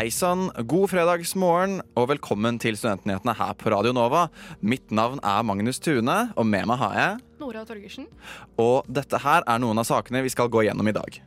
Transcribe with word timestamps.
Hei 0.00 0.08
sann, 0.08 0.46
god 0.64 0.88
fredagsmorgen 0.88 1.82
og 1.92 2.06
velkommen 2.08 2.56
til 2.56 2.72
Studentnyhetene 2.78 3.34
her 3.36 3.50
på 3.60 3.68
Radio 3.68 3.90
Nova. 3.92 4.22
Mitt 4.64 4.88
navn 4.96 5.20
er 5.20 5.42
Magnus 5.44 5.76
Tune, 5.76 6.14
og 6.40 6.46
med 6.48 6.64
meg 6.70 6.80
har 6.80 6.94
jeg 6.96 7.18
Nora 7.42 7.66
Torgersen. 7.68 8.06
Og 8.56 8.88
dette 8.88 9.20
her 9.20 9.44
er 9.44 9.60
noen 9.60 9.76
av 9.76 9.84
sakene 9.84 10.22
vi 10.24 10.32
skal 10.32 10.48
gå 10.48 10.64
gjennom 10.64 10.88
i 10.88 10.96
dag. 10.96 11.20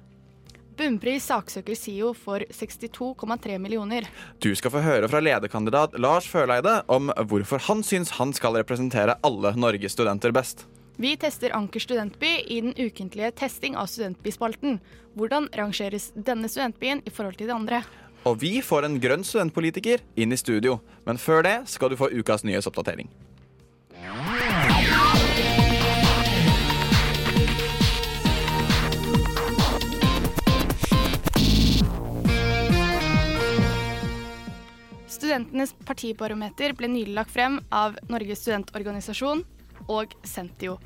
Bunnpris 0.74 1.30
saksøker 1.30 1.78
SIO 1.78 2.16
for 2.18 2.42
62,3 2.50 3.62
millioner. 3.62 4.10
Du 4.42 4.50
skal 4.58 4.74
få 4.74 4.82
høre 4.82 5.12
fra 5.12 5.22
lederkandidat 5.22 5.94
Lars 6.02 6.26
Førleide 6.26 6.80
om 6.90 7.14
hvorfor 7.30 7.62
han 7.70 7.86
syns 7.86 8.18
han 8.18 8.34
skal 8.34 8.58
representere 8.58 9.20
alle 9.22 9.54
Norges 9.54 9.94
studenter 9.94 10.34
best. 10.34 10.66
Vi 10.98 11.14
tester 11.18 11.54
Anker 11.54 11.82
studentby 11.82 12.40
i 12.50 12.60
den 12.62 12.74
ukentlige 12.74 13.32
testing 13.38 13.78
av 13.78 13.86
studentbyspalten. 13.90 14.80
Hvordan 15.14 15.48
rangeres 15.58 16.10
denne 16.14 16.50
studentbyen 16.50 17.06
i 17.06 17.14
forhold 17.14 17.38
til 17.38 17.50
de 17.50 17.56
andre? 17.56 17.84
Og 18.24 18.40
vi 18.40 18.62
får 18.64 18.88
en 18.88 19.00
grønn 19.04 19.26
studentpolitiker 19.28 20.04
inn 20.16 20.32
i 20.32 20.40
studio. 20.40 20.78
Men 21.04 21.20
før 21.20 21.44
det 21.44 21.58
skal 21.68 21.92
du 21.92 22.00
få 22.00 22.08
ukas 22.14 22.46
nyhetsoppdatering. 22.48 23.12
Studentenes 35.08 35.72
partibarometer 35.88 36.74
ble 36.78 36.90
nylig 36.92 37.16
lagt 37.16 37.32
frem 37.32 37.60
av 37.72 37.96
Norges 38.12 38.44
studentorganisasjon 38.44 39.44
og 39.92 40.16
Sentio. 40.28 40.78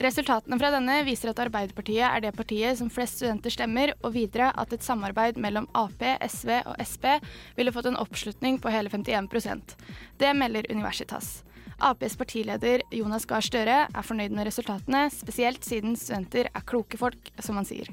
Resultatene 0.00 0.58
fra 0.60 0.70
denne 0.74 0.98
viser 1.06 1.32
at 1.32 1.40
Arbeiderpartiet 1.46 2.04
er 2.04 2.22
det 2.24 2.34
partiet 2.36 2.78
som 2.78 2.90
flest 2.92 3.20
studenter 3.20 3.52
stemmer, 3.52 3.94
og 4.02 4.14
videre 4.16 4.50
at 4.56 4.72
et 4.72 4.84
samarbeid 4.84 5.40
mellom 5.40 5.68
Ap, 5.76 6.00
SV 6.20 6.52
og 6.62 6.76
Sp 6.84 7.18
ville 7.56 7.72
fått 7.72 7.90
en 7.90 8.00
oppslutning 8.00 8.60
på 8.60 8.72
hele 8.72 8.92
51% 8.92 9.76
Det 10.20 10.32
melder 10.36 10.68
Universitas. 10.72 11.42
Aps 11.78 12.16
partileder 12.16 12.80
Jonas 12.90 13.26
Gahr 13.28 13.44
Støre 13.44 13.80
er 13.84 14.06
fornøyd 14.06 14.32
med 14.32 14.48
resultatene, 14.48 15.06
spesielt 15.12 15.64
siden 15.66 15.96
studenter 16.00 16.48
er 16.48 16.64
kloke 16.64 16.96
folk, 17.00 17.32
som 17.36 17.58
han 17.60 17.68
sier. 17.68 17.90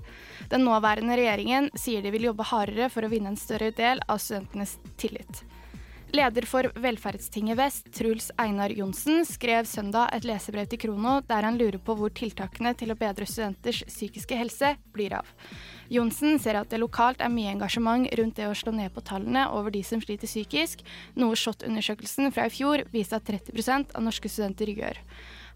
Den 0.52 0.64
nåværende 0.64 1.18
regjeringen 1.20 1.68
sier 1.76 2.04
de 2.04 2.14
vil 2.16 2.30
jobbe 2.30 2.48
hardere 2.48 2.88
for 2.94 3.04
å 3.04 3.12
vinne 3.12 3.34
en 3.34 3.40
større 3.40 3.74
del 3.76 4.00
av 4.08 4.24
studentenes 4.24 4.78
tillit. 5.02 5.44
Leder 6.14 6.46
for 6.46 6.68
Velferdstinget 6.76 7.58
Vest, 7.58 7.88
Truls 7.94 8.32
Einar 8.38 8.70
Johnsen, 8.70 9.24
skrev 9.26 9.66
søndag 9.66 10.12
et 10.14 10.28
lesebrev 10.30 10.68
til 10.70 10.78
Krono 10.84 11.16
der 11.26 11.42
han 11.42 11.56
lurer 11.58 11.80
på 11.82 11.96
hvor 11.98 12.12
tiltakene 12.14 12.76
til 12.78 12.94
å 12.94 12.98
bedre 13.00 13.26
studenters 13.26 13.80
psykiske 13.88 14.38
helse 14.38 14.76
blir 14.94 15.16
av. 15.18 15.32
Johnsen 15.90 16.38
ser 16.38 16.60
at 16.60 16.70
det 16.70 16.78
lokalt 16.84 17.18
er 17.18 17.34
mye 17.34 17.56
engasjement 17.56 18.06
rundt 18.20 18.38
det 18.38 18.46
å 18.46 18.54
slå 18.54 18.76
ned 18.78 18.94
på 18.94 19.02
tallene 19.10 19.48
over 19.58 19.74
de 19.74 19.82
som 19.82 20.04
sliter 20.06 20.30
psykisk, 20.30 20.84
noe 21.18 21.34
SHoT-undersøkelsen 21.34 22.30
fra 22.36 22.46
i 22.46 22.54
fjor 22.54 22.86
viste 22.94 23.18
at 23.18 23.26
30% 23.32 23.96
av 23.98 24.06
norske 24.06 24.30
studenter 24.30 24.70
gjør. 24.70 25.00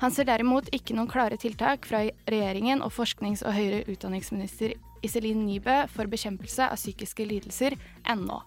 Han 0.02 0.16
ser 0.16 0.26
derimot 0.26 0.74
ikke 0.74 0.98
noen 0.98 1.12
klare 1.12 1.38
tiltak 1.38 1.86
fra 1.86 2.02
regjeringen 2.26 2.82
og 2.82 2.96
forsknings- 2.98 3.46
og 3.46 3.54
høyere 3.54 3.86
utdanningsminister 3.94 4.74
Iselin 5.06 5.46
Nybø 5.46 5.84
for 5.94 6.10
bekjempelse 6.10 6.66
av 6.66 6.82
psykiske 6.82 7.30
lidelser 7.30 7.78
ennå. 8.10 8.42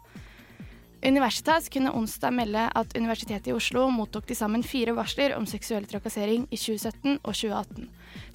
Universitas 1.03 1.69
kunne 1.69 1.93
onsdag 1.97 2.31
melde 2.31 2.67
at 2.77 2.97
Universitetet 2.97 3.49
i 3.49 3.55
Oslo 3.57 3.87
mottok 3.89 4.27
til 4.29 4.37
sammen 4.37 4.61
fire 4.61 4.93
varsler 4.93 5.33
om 5.33 5.47
seksuell 5.49 5.87
trakassering 5.89 6.43
i 6.53 6.59
2017 6.61 7.15
og 7.23 7.31
2018. 7.33 7.87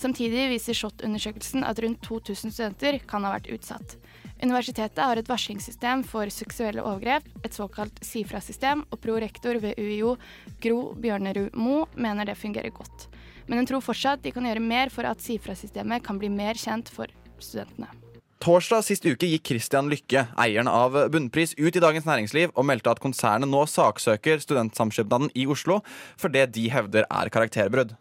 Samtidig 0.01 0.47
viser 0.49 0.73
SHoT-undersøkelsen 0.73 1.61
at 1.67 1.81
rundt 1.85 2.01
2000 2.07 2.55
studenter 2.55 2.97
kan 3.05 3.27
ha 3.27 3.35
vært 3.35 3.51
utsatt. 3.53 3.93
Universitetet 4.41 4.97
har 4.97 5.21
et 5.21 5.29
varslingssystem 5.29 6.01
for 6.09 6.31
seksuelle 6.33 6.81
overgrep, 6.81 7.27
et 7.45 7.53
såkalt 7.53 8.01
SIFRA-system, 8.01 8.81
og 8.89 9.01
prorektor 9.03 9.61
ved 9.61 9.77
UiO, 9.77 10.15
Gro 10.63 10.95
Bjørnerud 10.97 11.53
Mo, 11.53 11.83
mener 11.93 12.25
det 12.25 12.39
fungerer 12.39 12.73
godt. 12.73 13.05
Men 13.45 13.61
hun 13.61 13.69
tror 13.69 13.85
fortsatt 13.85 14.25
de 14.25 14.33
kan 14.33 14.49
gjøre 14.49 14.65
mer 14.65 14.89
for 14.89 15.05
at 15.05 15.21
SIFRA-systemet 15.21 16.03
kan 16.03 16.17
bli 16.17 16.33
mer 16.33 16.57
kjent 16.57 16.89
for 16.89 17.13
studentene. 17.37 18.04
Torsdag 18.44 18.84
sist 18.84 19.06
uke 19.07 19.29
gikk 19.29 19.46
Christian 19.47 19.88
Lykke, 19.88 20.25
eieren 20.35 20.68
av 20.68 20.96
Bunnpris, 21.12 21.53
ut 21.56 21.72
i 21.72 21.81
Dagens 21.81 22.03
Næringsliv 22.06 22.51
og 22.51 22.66
meldte 22.68 22.91
at 22.91 23.00
konsernet 23.00 23.47
nå 23.47 23.62
saksøker 23.72 24.44
Studentsamskipnaden 24.44 25.31
i 25.40 25.46
Oslo 25.47 25.79
for 26.19 26.34
det 26.34 26.50
de 26.57 26.66
hevder 26.69 27.07
er 27.07 27.31
karakterbrudd. 27.31 27.95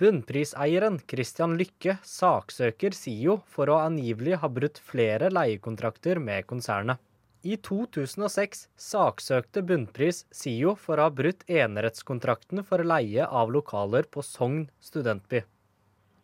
Bunnpriseieren 0.00 1.00
Christian 1.10 1.58
Lykke 1.60 1.98
saksøker 2.06 2.94
SIO 2.96 3.40
for 3.50 3.68
å 3.68 3.82
angivelig 3.82 4.38
ha 4.40 4.48
brutt 4.48 4.78
flere 4.78 5.28
leiekontrakter 5.34 6.22
med 6.22 6.46
konsernet. 6.48 7.02
I 7.42 7.58
2006 7.58 8.68
saksøkte 8.78 9.66
Bunnpris 9.66 10.22
SIO 10.30 10.78
for 10.78 11.00
å 11.00 11.08
ha 11.08 11.12
brutt 11.12 11.42
enerettskontrakten 11.50 12.62
for 12.68 12.86
leie 12.86 13.26
av 13.26 13.50
lokaler 13.52 14.06
på 14.06 14.22
Sogn 14.22 14.68
studentby. 14.80 15.42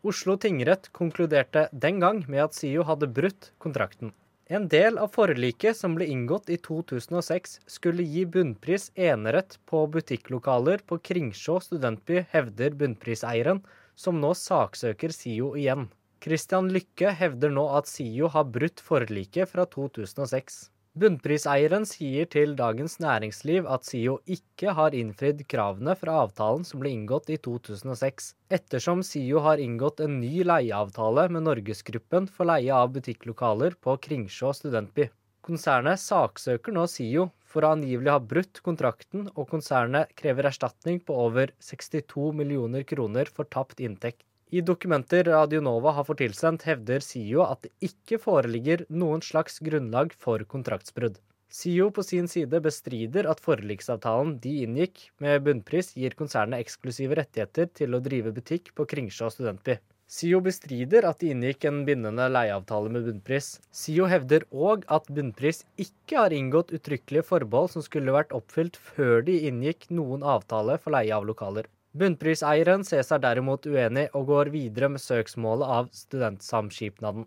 Oslo 0.06 0.36
tingrett 0.38 0.92
konkluderte 0.94 1.64
den 1.72 1.96
gang 1.98 2.20
med 2.30 2.44
at 2.44 2.54
SIO 2.54 2.84
hadde 2.86 3.08
brutt 3.10 3.48
kontrakten. 3.58 4.12
En 4.46 4.68
del 4.70 5.00
av 5.02 5.10
forliket 5.16 5.74
som 5.74 5.96
ble 5.98 6.06
inngått 6.06 6.52
i 6.54 6.58
2006, 6.62 7.56
skulle 7.66 8.04
gi 8.06 8.22
bunnpris 8.36 8.92
enerett 8.94 9.56
på 9.66 9.80
butikklokaler 9.90 10.84
på 10.86 11.00
Kringsjå 11.08 11.58
studentby, 11.64 12.20
hevder 12.30 12.76
bunnpriseieren, 12.78 13.64
som 13.98 14.20
nå 14.22 14.30
saksøker 14.38 15.10
SIO 15.16 15.56
igjen. 15.58 15.88
Christian 16.22 16.70
Lykke 16.70 17.10
hevder 17.24 17.50
nå 17.50 17.66
at 17.74 17.90
SIO 17.90 18.30
har 18.30 18.46
brutt 18.46 18.78
forliket 18.78 19.50
fra 19.50 19.66
2006. 19.74 20.68
Bunnpriseieren 20.96 21.82
sier 21.84 22.24
til 22.32 22.54
Dagens 22.56 22.94
Næringsliv 23.04 23.66
at 23.68 23.84
SIO 23.84 24.14
ikke 24.32 24.72
har 24.78 24.94
innfridd 24.96 25.42
kravene 25.52 25.92
fra 26.00 26.14
avtalen 26.22 26.62
som 26.64 26.80
ble 26.80 26.88
inngått 26.94 27.28
i 27.34 27.36
2006, 27.46 28.30
ettersom 28.56 29.02
SIO 29.04 29.42
har 29.44 29.60
inngått 29.60 30.00
en 30.06 30.14
ny 30.22 30.40
leieavtale 30.48 31.26
med 31.36 31.44
Norgesgruppen 31.44 32.30
for 32.32 32.48
leie 32.48 32.72
av 32.72 32.94
butikklokaler 32.94 33.76
på 33.84 33.98
Kringsjå 34.06 34.54
studentby. 34.56 35.10
Konsernet 35.44 36.00
saksøker 36.00 36.72
nå 36.72 36.86
SIO 36.88 37.26
for 37.44 37.66
å 37.66 37.74
angivelig 37.76 38.14
ha 38.14 38.22
brutt 38.32 38.62
kontrakten, 38.64 39.28
og 39.36 39.50
konsernet 39.52 40.16
krever 40.16 40.48
erstatning 40.48 41.04
på 41.04 41.18
over 41.26 41.52
62 41.60 42.32
millioner 42.40 42.88
kroner 42.88 43.28
for 43.28 43.44
tapt 43.52 43.84
inntekt. 43.84 44.24
I 44.54 44.60
dokumenter 44.60 45.24
Radio 45.24 45.58
Nova 45.60 45.90
har 45.90 46.04
fått 46.06 46.20
tilsendt, 46.22 46.62
hevder 46.68 47.02
SIO 47.02 47.40
at 47.42 47.64
det 47.64 47.72
ikke 47.88 48.20
foreligger 48.22 48.84
noen 48.94 49.18
slags 49.18 49.58
grunnlag 49.58 50.12
for 50.22 50.44
kontraktsbrudd. 50.52 51.16
SIO 51.50 51.88
på 51.90 52.04
sin 52.06 52.28
side 52.30 52.60
bestrider 52.62 53.26
at 53.26 53.42
forliksavtalen 53.42 54.36
de 54.44 54.52
inngikk 54.62 55.08
med 55.24 55.42
bunnpris, 55.48 55.90
gir 55.98 56.14
konsernet 56.14 56.62
eksklusive 56.62 57.18
rettigheter 57.18 57.72
til 57.74 57.98
å 57.98 58.02
drive 58.06 58.30
butikk 58.38 58.70
på 58.78 58.86
Kringsjå 58.94 59.32
studentby. 59.34 59.80
SIO 60.06 60.38
bestrider 60.46 61.08
at 61.10 61.18
de 61.18 61.32
inngikk 61.34 61.66
en 61.66 61.82
bindende 61.88 62.28
leieavtale 62.30 62.92
med 62.94 63.08
bunnpris. 63.10 63.56
SIO 63.74 64.06
hevder 64.06 64.46
òg 64.54 64.86
at 64.86 65.10
bunnpris 65.10 65.64
ikke 65.74 66.20
har 66.22 66.34
inngått 66.36 66.70
uttrykkelige 66.78 67.26
forbehold 67.32 67.74
som 67.74 67.82
skulle 67.82 68.14
vært 68.14 68.36
oppfylt 68.38 68.78
før 68.78 69.26
de 69.26 69.40
inngikk 69.50 69.90
noen 69.90 70.22
avtale 70.22 70.78
for 70.78 70.94
leie 70.94 71.10
av 71.18 71.26
lokaler. 71.26 71.66
Bunnpriseieren 71.96 72.84
ser 72.84 73.04
seg 73.06 73.22
derimot 73.24 73.64
uenig 73.68 74.08
og 74.16 74.28
går 74.28 74.52
videre 74.52 74.90
med 74.92 75.00
søksmålet 75.00 75.72
av 75.78 75.90
Studentsamskipnaden. 75.96 77.24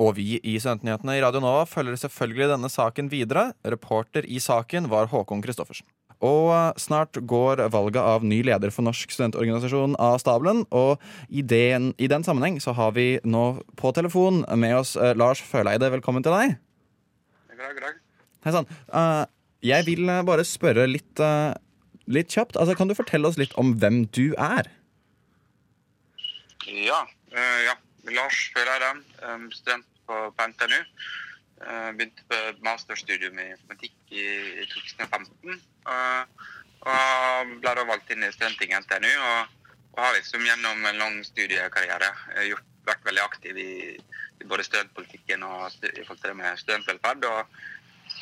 Og 0.00 0.14
vi 0.16 0.38
i 0.40 0.54
Studentnyhetene 0.56 1.18
i 1.18 1.20
Radio 1.20 1.42
Nova 1.44 1.66
følger 1.68 1.98
selvfølgelig 2.00 2.54
denne 2.54 2.70
saken 2.72 3.10
videre. 3.12 3.50
Reporter 3.68 4.24
i 4.24 4.40
saken 4.40 4.88
var 4.88 5.10
Håkon 5.12 5.42
Christoffersen. 5.44 5.84
Og 6.24 6.50
eh, 6.52 6.72
snart 6.80 7.16
går 7.28 7.62
valget 7.72 8.00
av 8.00 8.24
ny 8.24 8.40
leder 8.44 8.72
for 8.72 8.84
Norsk 8.86 9.12
studentorganisasjon 9.12 9.96
av 10.00 10.18
stabelen. 10.22 10.64
Og 10.72 11.00
i 11.28 11.44
den, 11.44 11.92
i 12.00 12.08
den 12.12 12.24
sammenheng 12.24 12.60
så 12.64 12.72
har 12.76 12.94
vi 12.96 13.14
nå 13.24 13.44
på 13.80 13.92
telefon 13.96 14.44
med 14.60 14.78
oss 14.80 14.96
uh, 15.00 15.12
Lars 15.16 15.40
Føleide. 15.44 15.92
Velkommen 15.96 16.24
til 16.24 16.36
deg. 16.36 16.56
God 17.52 17.64
dag, 17.64 17.76
god 17.76 17.88
dag. 17.88 18.00
Hei 18.44 18.56
sann. 18.56 18.70
Uh, 18.88 19.24
jeg 19.64 19.84
vil 19.88 20.08
bare 20.28 20.44
spørre 20.48 20.88
litt 20.88 21.20
uh, 21.20 21.52
litt 22.12 22.34
kjapt. 22.34 22.58
Altså, 22.58 22.76
kan 22.78 22.90
du 22.90 22.96
fortelle 22.98 23.28
oss 23.28 23.38
litt 23.40 23.54
om 23.60 23.74
hvem 23.80 24.04
du 24.16 24.32
er? 24.34 24.70
Ja. 26.66 27.04
Uh, 27.32 27.58
ja. 27.66 27.78
Lars 28.10 28.38
Føreren, 28.54 29.02
um, 29.28 29.50
student 29.54 29.86
på, 30.08 30.22
på 30.34 30.46
NTNU. 30.52 30.80
Uh, 31.60 31.90
begynte 31.94 32.24
på 32.30 32.38
masterstudium 32.64 33.36
i 33.38 33.50
informatikk 33.52 34.14
i, 34.16 34.24
i 34.62 34.66
2015. 34.70 35.60
Uh, 35.86 36.48
Og 36.80 37.56
ble 37.60 37.72
da 37.76 37.84
valgt 37.84 38.12
inn 38.12 38.24
i 38.24 38.32
studenting 38.32 38.72
NTNU. 38.78 39.10
Og, 39.10 39.74
og 39.96 40.00
har 40.04 40.16
liksom 40.16 40.46
gjennom 40.46 40.86
en 40.88 41.02
lang 41.02 41.18
studiekarriere 41.26 42.08
eh, 42.36 42.46
gjort, 42.52 42.66
vært 42.88 43.04
veldig 43.04 43.24
aktiv 43.24 43.58
i, 43.60 43.72
i 44.40 44.48
både 44.48 44.64
studentpolitikken 44.64 45.44
og 45.44 45.66
i 45.84 46.04
forhold 46.06 46.22
til 46.22 46.32
det 46.32 46.38
med 46.40 46.62
studentvelferd. 46.62 47.28
Og, 47.28 47.60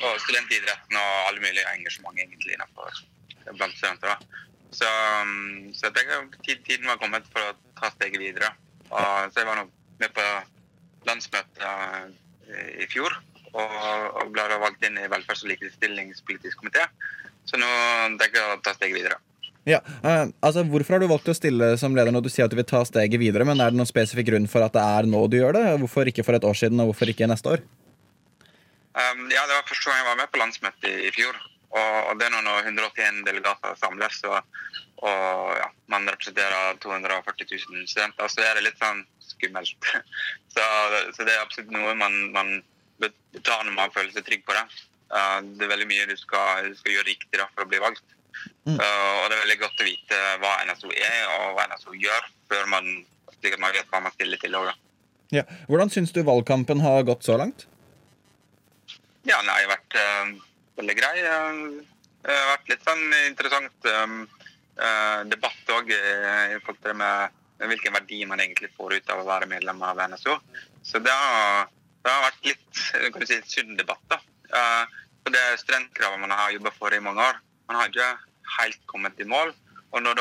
og 0.02 0.18
studentidretten 0.24 0.98
og 0.98 1.14
alle 1.28 1.44
mulige 1.44 1.70
engasjement 1.76 2.18
egentlig 2.18 2.56
innenfor 2.56 2.90
blant 3.56 3.76
studenter. 3.76 4.14
da. 4.14 4.44
Så, 4.70 4.88
um, 5.24 5.70
så 5.72 5.88
jeg 5.88 6.58
tiden 6.66 6.88
var 6.90 7.00
kommet 7.00 7.28
for 7.32 7.40
å 7.40 7.56
ta 7.78 7.90
steget 7.94 8.20
videre. 8.20 8.52
Og, 8.90 9.32
så 9.32 9.40
jeg 9.40 9.48
var 9.48 9.62
nå 9.62 9.68
med 9.98 10.12
på 10.14 10.24
landsmøtet 11.08 11.64
eh, 11.64 12.82
i 12.84 12.86
fjor 12.90 13.14
og, 13.54 13.72
og 14.20 14.30
ble 14.34 14.44
valgt 14.60 14.84
inn 14.86 14.98
i 15.00 15.08
velferds- 15.10 15.42
og 15.44 15.52
likestillingspolitisk 15.52 16.60
komité. 16.60 16.84
Så 17.48 17.58
nå 17.60 17.68
tenker 18.20 18.38
jeg 18.38 18.52
å 18.52 18.60
ta 18.64 18.74
steget 18.76 19.00
videre. 19.00 19.18
Ja, 19.68 19.82
uh, 20.04 20.30
altså 20.44 20.62
Hvorfor 20.64 20.96
har 20.96 21.02
du 21.02 21.10
valgt 21.10 21.28
å 21.28 21.36
stille 21.36 21.74
som 21.80 21.96
leder 21.96 22.12
når 22.14 22.24
du 22.24 22.30
sier 22.32 22.46
at 22.46 22.52
du 22.52 22.56
vil 22.56 22.68
ta 22.68 22.80
steget 22.88 23.20
videre? 23.20 23.44
Men 23.48 23.60
Er 23.60 23.72
det 23.72 23.80
noen 23.80 23.88
spesifikk 23.88 24.30
grunn 24.30 24.48
for 24.48 24.64
at 24.64 24.76
det 24.76 24.84
er 24.84 25.08
nå 25.08 25.26
du 25.28 25.36
gjør 25.40 25.58
det? 25.58 25.64
Hvorfor 25.82 26.08
ikke 26.08 26.24
for 26.24 26.38
et 26.38 26.46
år 26.48 26.56
siden, 26.56 26.80
og 26.80 26.92
hvorfor 26.92 27.12
ikke 27.12 27.28
neste 27.28 27.56
år? 27.56 27.64
Um, 28.96 29.28
ja, 29.32 29.44
Det 29.44 29.56
var 29.56 29.68
første 29.68 29.90
gang 29.90 30.00
jeg 30.00 30.08
var 30.08 30.20
med 30.22 30.32
på 30.32 30.42
landsmøtet 30.44 30.88
i, 30.88 30.96
i 31.08 31.14
fjor. 31.14 31.36
Og, 31.68 32.12
det 32.16 32.26
er 32.26 32.32
nå 32.32 32.40
når 32.46 32.70
181 32.70 33.22
delegater 33.26 33.74
samles, 33.76 34.18
og, 34.24 34.38
og 35.04 35.56
ja, 35.58 35.68
man 35.92 36.08
representerer 36.08 36.78
240 36.80 37.50
000 37.52 37.88
studenter, 37.90 38.30
så 38.32 38.44
er 38.44 38.56
det 38.56 38.64
litt 38.64 38.80
sånn 38.80 39.02
skummelt. 39.20 39.90
så, 40.54 40.64
så 41.16 41.26
det 41.26 41.34
er 41.34 41.42
absolutt 41.44 41.74
noe 41.74 41.92
man, 41.98 42.16
man 42.32 42.54
tar 43.44 43.66
når 43.66 43.74
man 43.76 43.92
føler 43.94 44.14
seg 44.14 44.26
trygg 44.26 44.46
på 44.48 44.56
det. 44.56 44.64
Uh, 45.08 45.40
det 45.56 45.66
er 45.66 45.72
veldig 45.74 45.88
mye 45.88 46.08
du 46.08 46.16
skal, 46.20 46.70
du 46.72 46.76
skal 46.80 46.96
gjøre 46.96 47.10
riktig 47.10 47.36
da, 47.40 47.48
for 47.52 47.64
å 47.64 47.70
bli 47.70 47.80
valgt. 47.84 48.16
Mm. 48.64 48.76
Uh, 48.76 49.14
og 49.20 49.28
det 49.28 49.36
er 49.36 49.44
veldig 49.44 49.60
godt 49.62 49.80
å 49.82 49.88
vite 49.88 50.18
hva 50.42 50.56
NSO 50.68 50.92
er 50.92 51.22
og 51.36 51.56
hva 51.56 51.68
NSO 51.70 51.96
gjør, 51.96 52.28
før 52.50 52.68
man, 52.72 52.92
man 53.60 53.74
vet 53.76 53.88
hva 53.92 54.02
man 54.04 54.14
stiller 54.16 54.40
til. 54.40 54.56
Også. 54.56 54.76
Ja. 55.34 55.44
Hvordan 55.68 55.92
syns 55.92 56.14
du 56.16 56.22
valgkampen 56.24 56.80
har 56.84 57.04
gått 57.08 57.28
så 57.28 57.36
langt? 57.40 57.66
Ja, 59.28 59.40
den 59.42 59.50
har 59.50 59.66
vært 59.68 59.96
eh, 59.98 60.30
veldig 60.78 60.96
grei. 60.98 61.16
Eh, 61.22 61.96
Det 62.18 62.34
har 62.34 62.48
vært 62.50 62.70
litt 62.72 62.84
sånn 62.84 63.04
interessant 63.28 63.86
eh, 63.86 64.14
eh, 64.84 65.20
debatt 65.30 65.70
òg 65.70 65.92
i 65.94 66.58
forhold 66.64 66.80
til 66.82 66.90
det 66.90 66.96
med 66.98 67.68
hvilken 67.70 67.94
verdi 67.94 68.18
man 68.26 68.42
egentlig 68.42 68.72
får 68.76 68.96
ut 68.98 69.12
av 69.14 69.22
å 69.22 69.28
være 69.28 69.48
medlem 69.50 69.80
av 69.86 70.00
NSO. 70.10 70.34
Så 70.82 70.98
det 71.02 71.14
har, 71.14 71.68
det 72.02 72.10
har 72.12 72.26
vært 72.26 72.48
litt 72.50 72.82
kan 73.12 73.22
du 73.22 73.26
si, 73.26 73.38
sunn 73.46 73.78
debatt. 73.78 74.02
da. 74.10 74.18
Eh, 74.50 74.98
For 75.22 75.34
det 75.34 75.60
studentkravet 75.62 76.20
man 76.20 76.34
har 76.34 76.52
jobba 76.54 76.74
for 76.78 76.94
i 76.94 77.00
mange 77.04 77.22
år, 77.22 77.40
man 77.68 77.80
har 77.80 77.88
ikke 77.90 78.10
helt 78.58 78.84
kommet 78.90 79.18
i 79.20 79.28
mål. 79.28 79.54
Og 79.92 80.02
når 80.04 80.20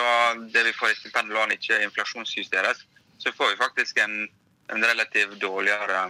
det 0.53 0.63
vi 0.69 0.73
får 0.77 0.93
i 0.93 0.99
stipendlån 1.01 1.51
ikke 1.57 1.81
inflasjonsjusteres, 1.83 2.85
så 3.19 3.33
får 3.35 3.51
vi 3.51 3.61
faktisk 3.63 3.97
en, 4.03 4.29
en 4.71 4.85
relativt 4.85 5.39
dårligere 5.41 6.05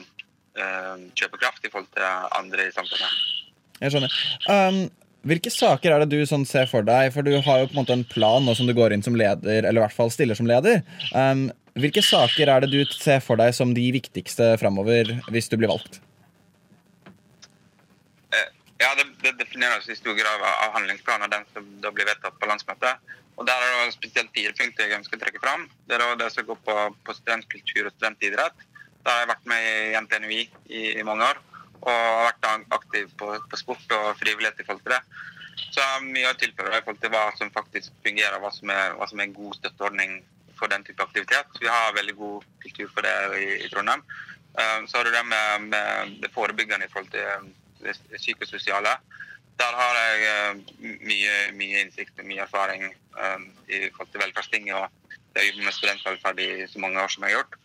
eh, 0.58 0.96
kjøpekraft 1.16 1.66
i 1.66 1.72
forhold 1.72 1.90
til 1.96 2.06
andre 2.38 2.68
i 2.68 2.76
samfunnet. 2.76 3.37
Jeg 3.82 3.94
skjønner. 3.94 4.16
Um, 4.50 4.80
hvilke 5.28 5.52
saker 5.52 5.94
er 5.94 6.04
det 6.04 6.14
du 6.14 6.26
sånn 6.30 6.46
ser 6.48 6.70
for 6.72 6.86
deg? 6.88 7.12
For 7.16 7.26
du 7.26 7.34
har 7.36 7.62
jo 7.62 7.70
på 7.70 7.76
en 7.76 7.82
måte 7.82 7.96
en 7.98 8.06
plan 8.08 8.44
nå 8.46 8.54
som 8.58 8.70
du 8.70 8.74
går 8.78 8.96
inn 8.96 9.04
som 9.06 9.18
leder, 9.18 9.66
eller 9.66 9.82
i 9.82 9.84
hvert 9.84 9.96
fall 9.96 10.12
stiller 10.14 10.38
som 10.40 10.50
leder. 10.50 10.84
Um, 11.12 11.50
hvilke 11.78 12.02
saker 12.06 12.50
er 12.50 12.64
det 12.64 12.72
du 12.74 12.80
ser 12.96 13.20
for 13.26 13.40
deg 13.40 13.54
som 13.54 13.74
de 13.78 13.86
viktigste 13.94 14.56
framover 14.62 15.12
hvis 15.34 15.50
du 15.52 15.58
blir 15.60 15.70
valgt? 15.74 16.00
Eh, 18.34 18.48
Ja, 18.82 18.94
det, 18.98 19.10
det 19.26 19.36
defineres 19.42 19.90
i 19.90 19.98
stor 19.98 20.18
grad 20.18 20.42
av 20.48 20.74
handlingsplanen, 20.78 21.30
den 21.34 21.46
som 21.54 21.68
da 21.84 21.92
blir 21.94 22.08
vedtatt 22.10 22.38
på 22.40 22.50
landsmøtet. 22.50 23.14
Og 23.38 23.46
Der 23.46 23.62
er 23.62 23.86
det 23.86 23.94
spesielt 23.94 24.32
fire 24.34 24.54
punkter 24.58 24.88
jeg 24.88 24.98
ønsker 24.98 25.20
å 25.20 25.22
trekke 25.22 25.42
fram. 25.44 25.68
Det 25.86 25.98
er 25.98 26.16
det 26.18 26.32
som 26.34 26.46
går 26.48 26.58
på, 26.66 26.78
på 27.06 27.18
studentkultur 27.20 27.86
og 27.86 27.94
studentidrett. 27.94 28.66
Der 29.06 29.12
har 29.14 29.22
jeg 29.22 29.32
vært 29.36 29.52
med 29.52 29.68
i 29.68 30.02
NTNUI 30.02 30.42
i, 30.42 30.82
i 30.98 31.06
mange 31.06 31.28
år 31.28 31.44
og 31.82 31.92
har 31.94 32.30
vært 32.32 32.72
aktiv 32.78 33.12
på, 33.20 33.34
på 33.50 33.60
sport 33.60 33.98
og 33.98 34.14
frivillighet 34.20 34.62
i 34.62 34.68
forhold 34.68 34.86
til 34.86 34.96
det. 34.96 35.02
Så 35.58 35.82
jeg 35.82 35.90
har 35.90 36.06
mye 36.06 36.32
å 36.32 36.38
tilføre 36.38 36.80
i 36.80 36.84
forhold 36.86 37.00
til 37.02 37.14
hva 37.14 37.24
som 37.38 37.54
faktisk 37.54 37.94
fungerer, 38.06 38.40
hva 38.42 38.52
som 38.54 38.72
er, 38.74 38.96
hva 38.98 39.08
som 39.10 39.20
er 39.20 39.28
en 39.28 39.38
god 39.38 39.58
støtteordning 39.60 40.20
for 40.58 40.72
den 40.72 40.84
type 40.86 41.04
aktivitet. 41.04 41.60
Vi 41.62 41.70
har 41.70 41.96
veldig 41.96 42.16
god 42.18 42.46
kultur 42.64 42.90
for 42.94 43.06
det 43.06 43.16
i, 43.38 43.48
i 43.66 43.70
Trondheim. 43.74 44.04
Eh, 44.58 44.80
Så 44.88 44.98
har 44.98 45.06
du 45.06 45.12
det 45.12 45.24
med, 45.26 45.70
med 45.74 46.18
det 46.24 46.34
forebyggende 46.34 46.86
i 46.86 46.92
forhold 46.94 47.12
til 47.14 47.22
eh, 47.22 47.48
det 47.84 48.22
psykososiale. 48.22 48.96
Der 49.58 49.80
har 49.82 50.00
jeg 50.02 50.26
eh, 50.32 50.96
mye, 51.12 51.36
mye 51.58 51.84
innsikt 51.86 52.20
og 52.20 52.30
mye 52.30 52.46
erfaring 52.46 52.88
i 52.88 53.88
forhold 53.96 54.12
til 54.14 54.22
velferdsting. 54.22 54.68
Og 54.74 54.86
jeg 55.34 55.40
har 55.42 55.48
jobbet 55.48 55.66
med 55.66 55.74
studentvelferd 55.74 56.42
i 56.42 56.50
så 56.70 56.82
mange 56.82 57.02
år 57.02 57.10
som 57.14 57.26
jeg 57.26 57.34
har 57.34 57.40
gjort. 57.40 57.56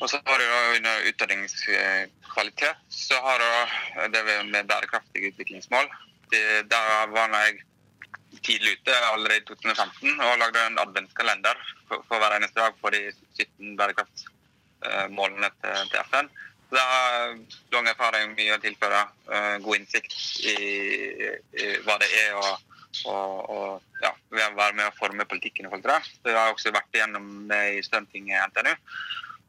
Og 0.00 0.10
så 0.10 0.20
har 0.26 0.38
du 0.38 0.46
under 0.76 1.06
utdanningskvalitet 1.08 2.82
så 2.92 3.20
har 3.24 3.40
du 3.40 4.08
det 4.12 4.24
med 4.50 4.68
bærekraftige 4.68 5.30
utviklingsmål. 5.32 5.88
Det, 6.30 6.70
der 6.70 7.06
var 7.14 7.32
jeg 7.32 7.62
tidlig 8.44 8.76
ute 8.76 8.96
allerede 9.12 9.40
i 9.40 9.44
2015 9.48 10.20
og 10.20 10.38
lagde 10.38 10.66
en 10.66 10.78
adventskalender 10.78 11.56
for, 11.88 12.18
hver 12.18 12.36
eneste 12.36 12.60
dag 12.60 12.76
for 12.80 12.92
de 12.92 13.12
17 13.38 13.76
bærekraftsmålene 13.76 15.50
til, 15.62 15.98
FN. 16.10 16.28
Så 16.68 16.74
det 16.74 16.82
har 16.82 17.36
lang 17.72 17.88
erfaring, 17.88 18.32
mye 18.34 18.56
å 18.56 18.62
tilføre, 18.62 19.02
eh, 19.32 19.56
god 19.64 19.76
innsikt 19.76 20.16
i, 20.50 20.56
hva 21.86 21.94
det 22.02 22.08
er 22.24 22.34
å 22.36 22.48
ja, 24.02 24.12
være 24.32 24.72
med 24.74 24.88
å 24.88 24.96
forme 24.98 25.28
politikken 25.30 25.66
i 25.66 25.70
forhold 25.70 25.86
til 25.86 25.94
det. 25.94 26.16
Så 26.18 26.32
jeg 26.32 26.40
har 26.40 26.52
også 26.52 26.74
vært 26.74 26.98
igjennom 26.98 27.46
det 27.52 27.62
i 27.76 27.84
Studentinget 27.86 28.50
NTNU. 28.50 28.74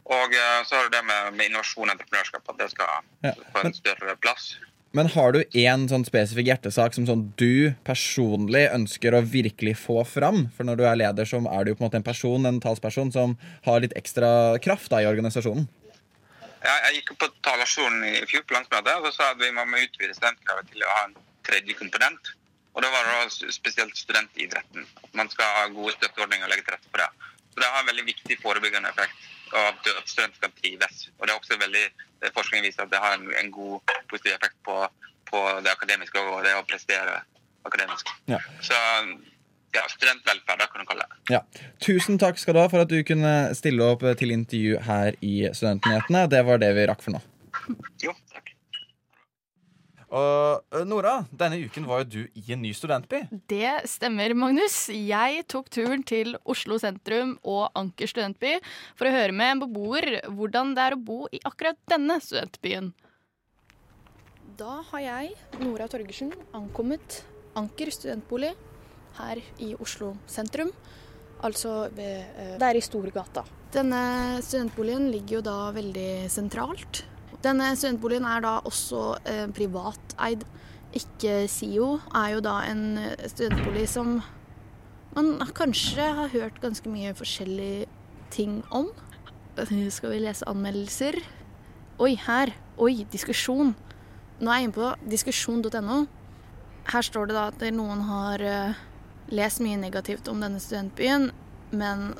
Og 0.08 0.34
eh, 0.40 0.62
så 0.68 0.78
har 0.78 0.88
du 0.88 0.96
det 0.96 1.04
med, 1.04 1.36
med 1.36 1.50
innovasjon 1.50 1.90
og 1.90 1.94
entreprenørskap, 1.98 2.48
at 2.54 2.62
det 2.62 2.72
skal 2.72 2.92
Ja, 3.28 3.34
få 3.54 3.66
en 3.68 3.76
større 3.76 4.16
plass. 4.24 4.56
Men 4.96 5.10
har 5.12 5.34
du 5.36 5.42
én 5.60 5.84
sånn 5.92 6.06
spesifikk 6.08 6.48
hjertesak 6.48 6.96
som 6.96 7.06
sånn 7.10 7.26
du 7.38 7.74
personlig 7.86 8.64
ønsker 8.72 9.14
å 9.14 9.20
virkelig 9.22 9.76
få 9.82 10.00
fram? 10.08 10.48
For 10.56 10.68
når 10.68 10.80
du 10.80 10.86
er 10.88 11.02
leder, 11.04 11.28
så 11.28 11.42
er 11.44 11.68
du 11.68 11.74
på 11.74 11.84
en 11.84 11.90
måte 11.90 12.00
en 12.00 12.08
person, 12.08 12.48
en 12.48 12.62
talsperson 12.64 13.12
som 13.14 13.36
har 13.68 13.84
litt 13.84 13.94
ekstra 14.00 14.30
kraft 14.64 14.90
da, 14.94 15.04
i 15.04 15.10
organisasjonen. 15.10 15.68
Jeg, 16.64 16.80
jeg 16.88 16.96
gikk 16.98 17.14
på 17.20 17.30
talerstolen 17.46 18.02
i 18.08 18.16
fjor 18.32 18.48
på 18.48 18.56
landsmøtet 18.56 18.96
og 18.96 19.12
så 19.12 19.14
sa 19.14 19.30
at 19.36 19.44
vi 19.44 19.52
må 19.54 19.68
utvide 19.68 20.16
studentkravet 20.16 20.72
til 20.72 20.84
å 20.84 20.94
ha 20.96 21.06
en 21.10 21.18
tredje 21.48 21.78
komponent. 21.78 22.34
Og 22.78 22.84
da 22.86 22.90
var 22.94 23.08
det 23.10 23.54
spesielt 23.54 23.98
studentidretten. 23.98 24.86
At 25.04 25.14
man 25.18 25.30
skal 25.34 25.54
ha 25.60 25.70
gode 25.74 25.96
støtteordninger 25.98 26.48
og 26.48 26.54
legge 26.54 26.66
til 26.66 26.78
rette 26.78 26.92
for 26.94 27.04
det. 27.04 27.34
Så 27.52 27.62
det 27.62 27.70
har 27.74 27.82
en 27.82 27.90
veldig 27.92 28.06
viktig 28.08 28.38
forebyggende 28.42 28.92
effekt. 28.94 29.28
At 29.56 29.88
studenter 30.06 30.36
skal 30.36 30.52
trives. 30.58 31.08
Og 31.18 31.28
det 31.28 31.34
er 31.34 31.40
også 31.40 31.60
veldig, 31.62 31.86
Forskningen 32.36 32.66
viser 32.66 32.84
at 32.84 32.92
det 32.92 33.00
har 33.02 33.16
en, 33.16 33.28
en 33.40 33.52
god 33.54 33.96
positiv 34.10 34.34
effekt 34.34 34.58
på, 34.66 34.76
på 35.30 35.42
det 35.64 35.72
akademiske 35.72 36.20
og 36.20 36.44
det 36.46 36.56
å 36.58 36.66
prestere 36.68 37.20
akademisk. 37.68 38.10
Ja. 38.32 38.40
Så 38.64 38.78
ja, 39.76 39.84
studentvelferd, 39.92 40.64
kan 40.72 40.82
du 40.82 40.90
kalle 40.90 41.06
det. 41.06 41.20
Ja. 41.36 41.42
Tusen 41.84 42.20
takk 42.22 42.40
skal 42.42 42.58
du 42.58 42.62
ha 42.64 42.68
for 42.72 42.84
at 42.86 42.92
du 42.92 42.98
kunne 43.08 43.34
stille 43.58 43.86
opp 43.86 44.06
til 44.20 44.34
intervju 44.34 44.82
her 44.88 45.18
i 45.22 45.36
Studentnyhetene. 45.52 46.26
Det 46.32 46.44
var 46.48 46.64
det 46.64 46.72
vi 46.78 46.88
rakk 46.90 47.04
for 47.06 47.18
nå. 47.18 47.24
Jo, 48.04 48.16
takk. 48.34 48.47
Og 50.08 50.84
Nora, 50.88 51.18
denne 51.36 51.58
uken 51.68 51.88
var 51.88 52.04
jo 52.04 52.08
du 52.14 52.40
i 52.40 52.44
en 52.56 52.62
ny 52.64 52.72
studentby. 52.76 53.26
Det 53.52 53.74
stemmer, 53.92 54.32
Magnus. 54.38 54.86
Jeg 54.88 55.44
tok 55.52 55.68
turen 55.74 56.06
til 56.08 56.38
Oslo 56.48 56.78
sentrum 56.80 57.34
og 57.44 57.68
Anker 57.76 58.08
studentby 58.08 58.54
for 58.96 59.10
å 59.10 59.12
høre 59.12 59.36
med 59.36 59.56
en 59.56 59.64
beboer 59.66 60.22
hvordan 60.32 60.72
det 60.78 60.86
er 60.86 60.96
å 60.96 61.02
bo 61.10 61.26
i 61.28 61.42
akkurat 61.44 61.80
denne 61.92 62.22
studentbyen. 62.24 62.94
Da 64.58 64.80
har 64.94 65.04
jeg, 65.04 65.36
Nora 65.60 65.90
Torgersen, 65.92 66.32
ankommet 66.56 67.20
Anker 67.60 67.92
studentbolig 67.92 68.54
her 69.20 69.44
i 69.60 69.74
Oslo 69.76 70.14
sentrum. 70.30 70.72
Altså 71.44 71.92
ved 71.94 72.58
Det 72.58 72.66
er 72.66 72.80
i 72.80 72.82
Storgata. 72.82 73.44
Denne 73.76 74.40
studentboligen 74.40 75.12
ligger 75.12 75.38
jo 75.38 75.46
da 75.46 75.60
veldig 75.76 76.10
sentralt. 76.32 77.04
Denne 77.48 77.70
studentboligen 77.80 78.26
er 78.28 78.42
da 78.44 78.58
også 78.68 79.02
eh, 79.24 79.46
privateid. 79.56 80.44
Ikke 80.98 81.46
SIO 81.48 81.94
er 82.16 82.34
jo 82.34 82.42
da 82.44 82.58
en 82.68 82.98
eh, 83.00 83.28
studentbolig 83.32 83.86
som 83.88 84.18
man 85.16 85.38
kanskje 85.56 86.10
har 86.18 86.34
hørt 86.34 86.60
ganske 86.62 86.92
mye 86.92 87.14
forskjellige 87.16 87.86
ting 88.34 88.60
om. 88.76 88.90
Skal 89.56 90.12
vi 90.12 90.20
lese 90.26 90.48
anmeldelser? 90.50 91.16
Oi, 92.04 92.18
her. 92.28 92.52
Oi, 92.84 93.06
diskusjon. 93.14 93.72
Nå 94.38 94.52
er 94.52 94.60
jeg 94.60 94.68
inne 94.68 94.76
på 94.76 94.90
diskusjon.no. 95.10 96.02
Her 96.92 97.06
står 97.08 97.30
det 97.30 97.38
da 97.38 97.46
at 97.54 97.64
noen 97.74 98.04
har 98.10 98.44
eh, 98.44 98.82
lest 99.32 99.64
mye 99.64 99.80
negativt 99.80 100.28
om 100.28 100.44
denne 100.44 100.60
studentbyen, 100.62 101.30
men 101.72 102.12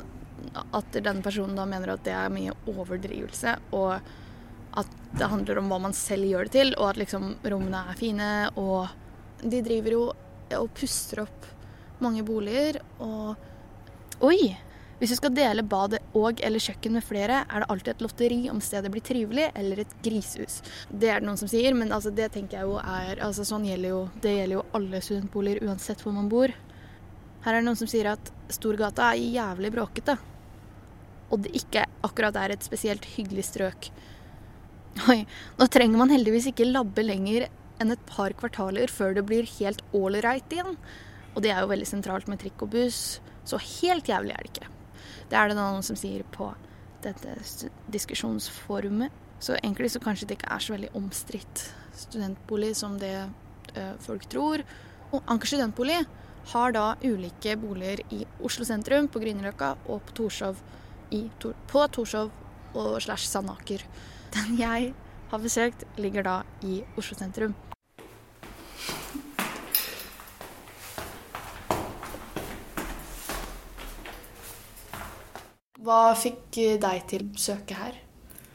at 0.56 0.96
denne 0.96 1.26
personen 1.26 1.60
da 1.60 1.68
mener 1.68 1.94
at 1.94 2.08
det 2.08 2.16
er 2.16 2.32
mye 2.32 2.56
overdrivelse, 2.72 3.58
og 3.76 4.00
at 4.78 4.96
det 5.18 5.30
handler 5.32 5.62
om 5.62 5.72
hva 5.72 5.82
man 5.88 5.96
selv 5.98 6.28
gjør 6.30 6.48
det 6.48 6.56
til, 6.58 6.74
og 6.78 6.92
at 6.92 7.02
liksom 7.02 7.36
rommene 7.44 7.84
er 7.92 8.00
fine, 8.00 8.32
og 8.60 8.88
de 9.42 9.62
driver 9.66 9.96
jo 9.96 10.06
og 10.58 10.72
puster 10.78 11.26
opp 11.26 11.48
mange 12.04 12.24
boliger, 12.26 12.82
og 13.04 13.36
Oi! 14.26 14.56
Hvis 14.98 15.12
du 15.14 15.18
skal 15.20 15.34
dele 15.38 15.62
badet 15.62 16.00
og 16.18 16.40
eller 16.42 16.62
kjøkken 16.62 16.96
med 16.98 17.06
flere, 17.06 17.44
er 17.46 17.62
det 17.62 17.68
alltid 17.70 17.92
et 17.92 18.00
lotteri 18.02 18.38
om 18.50 18.58
stedet 18.66 18.90
blir 18.90 19.04
trivelig 19.06 19.52
eller 19.54 19.84
et 19.84 19.92
grisehus. 20.02 20.56
Det 20.90 21.12
er 21.14 21.22
det 21.22 21.28
noen 21.28 21.38
som 21.38 21.52
sier, 21.52 21.76
men 21.78 21.94
altså, 21.94 22.10
det 22.10 22.32
tenker 22.34 22.58
jeg 22.58 22.66
jo 22.72 22.80
er 22.82 23.22
altså, 23.22 23.46
sånn 23.46 23.68
gjelder 23.68 23.94
jo, 23.94 24.00
Det 24.24 24.34
gjelder 24.34 24.58
jo 24.58 24.64
alle 24.80 25.04
studentboliger 25.06 25.68
uansett 25.70 26.02
hvor 26.02 26.18
man 26.18 26.32
bor. 26.34 26.50
Her 27.46 27.52
er 27.54 27.62
det 27.62 27.68
noen 27.68 27.78
som 27.78 27.92
sier 27.92 28.10
at 28.16 28.34
Storgata 28.50 29.12
er 29.12 29.22
jævlig 29.22 29.72
bråkete. 29.78 30.18
Og 31.30 31.46
det 31.46 31.54
ikke 31.62 31.86
akkurat 32.08 32.42
er 32.42 32.56
et 32.56 32.66
spesielt 32.66 33.06
hyggelig 33.14 33.46
strøk. 33.52 33.92
Oi, 35.06 35.22
nå 35.60 35.68
trenger 35.70 36.00
man 36.00 36.10
heldigvis 36.10 36.50
ikke 36.50 36.66
labbe 36.66 37.04
lenger 37.06 37.48
enn 37.78 37.94
et 37.94 38.06
par 38.10 38.34
kvartaler 38.34 38.90
før 38.90 39.14
det 39.14 39.26
blir 39.30 39.46
helt 39.60 39.84
ålreit 39.96 40.54
igjen. 40.54 40.78
Og 41.36 41.44
det 41.46 41.52
er 41.54 41.62
jo 41.62 41.70
veldig 41.70 41.86
sentralt 41.86 42.30
med 42.32 42.42
trikk 42.42 42.64
og 42.66 42.72
buss, 42.74 43.20
så 43.46 43.60
helt 43.62 44.10
jævlig 44.10 44.34
er 44.34 44.42
det 44.46 44.54
ikke. 44.56 44.72
Det 45.30 45.38
er 45.38 45.52
det 45.52 45.58
noen 45.60 45.86
som 45.86 46.00
sier 46.00 46.24
på 46.34 46.50
dette 47.04 47.36
diskusjonsforumet. 47.94 49.14
Så 49.38 49.54
egentlig 49.60 49.92
så 49.94 50.02
kanskje 50.02 50.32
det 50.32 50.40
ikke 50.40 50.50
er 50.56 50.64
så 50.66 50.74
veldig 50.74 50.90
omstridt 50.98 51.68
studentbolig 51.98 52.72
som 52.80 52.98
det 52.98 53.14
ø, 53.22 53.84
folk 54.02 54.26
tror. 54.34 54.64
Og 55.12 55.22
Anker 55.30 55.52
studentbolig 55.52 56.00
har 56.56 56.74
da 56.74 56.88
ulike 57.04 57.54
boliger 57.62 58.02
i 58.16 58.24
Oslo 58.42 58.66
sentrum, 58.66 59.12
på 59.12 59.22
Grünerløkka 59.22 59.76
og 59.86 60.02
på 60.08 60.18
Torshov, 60.24 60.58
i, 61.14 61.28
på 61.38 61.88
Torshov 61.94 62.32
og 62.74 62.98
slash 63.04 63.30
Sandaker. 63.30 63.84
Den 64.34 64.58
jeg 64.60 64.94
har 65.32 65.38
besøkt, 65.44 65.84
ligger 65.98 66.24
da 66.24 66.36
i 66.64 66.82
Oslo 66.98 67.18
sentrum. 67.18 67.56
Hva 75.88 76.02
fikk 76.20 76.58
deg 76.84 77.06
til 77.08 77.30
å 77.30 77.40
søke 77.40 77.78
her? 77.78 77.96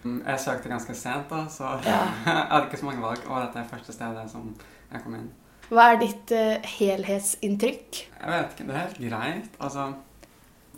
Jeg 0.03 0.41
søkte 0.43 0.69
ganske 0.69 0.95
sent, 0.99 1.31
da, 1.31 1.45
så 1.49 1.77
ja. 1.87 2.01
jeg 2.27 2.35
hadde 2.51 2.67
ikke 2.67 2.81
så 2.81 2.89
mange 2.89 3.05
valg. 3.05 3.23
Og 3.29 3.39
dette 3.45 3.63
er 3.63 3.71
første 3.71 3.95
stedet 3.95 4.27
som 4.33 4.51
jeg 4.91 5.05
kom 5.05 5.17
inn. 5.17 5.31
Hva 5.73 5.93
er 5.93 6.01
ditt 6.03 6.33
uh, 6.37 6.73
helhetsinntrykk? 6.75 8.01
Jeg 8.19 8.33
vet 8.35 8.57
ikke. 8.57 8.67
Det 8.69 8.75
er 8.75 8.83
helt 8.83 8.99
greit. 9.07 9.55
Altså, 9.63 9.87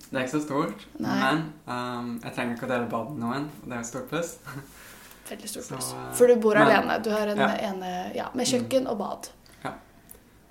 det 0.04 0.12
er 0.12 0.26
ikke 0.26 0.36
så 0.36 0.42
stort. 0.44 0.86
Nei. 1.02 1.16
Men 1.24 1.42
um, 1.66 2.12
jeg 2.22 2.36
trenger 2.36 2.54
ikke 2.54 2.68
å 2.68 2.72
dele 2.76 2.90
bad 2.92 3.10
med 3.10 3.24
noen, 3.24 3.48
og 3.62 3.66
det 3.66 3.78
er 3.78 3.82
et 3.82 3.90
stort 3.90 4.10
pluss. 4.12 4.36
Veldig 5.28 5.48
stort 5.48 5.70
pluss. 5.72 5.92
For 6.18 6.28
du 6.28 6.36
bor 6.40 6.58
men, 6.58 6.68
alene. 6.68 6.98
Du 7.04 7.10
har 7.14 7.30
en 7.32 7.40
ja. 7.40 7.50
ene 7.70 7.92
ja, 8.16 8.28
med 8.36 8.48
kjøkken 8.48 8.84
mm. 8.84 8.90
og 8.92 8.98
bad. 9.00 9.30
Ja. 9.62 9.72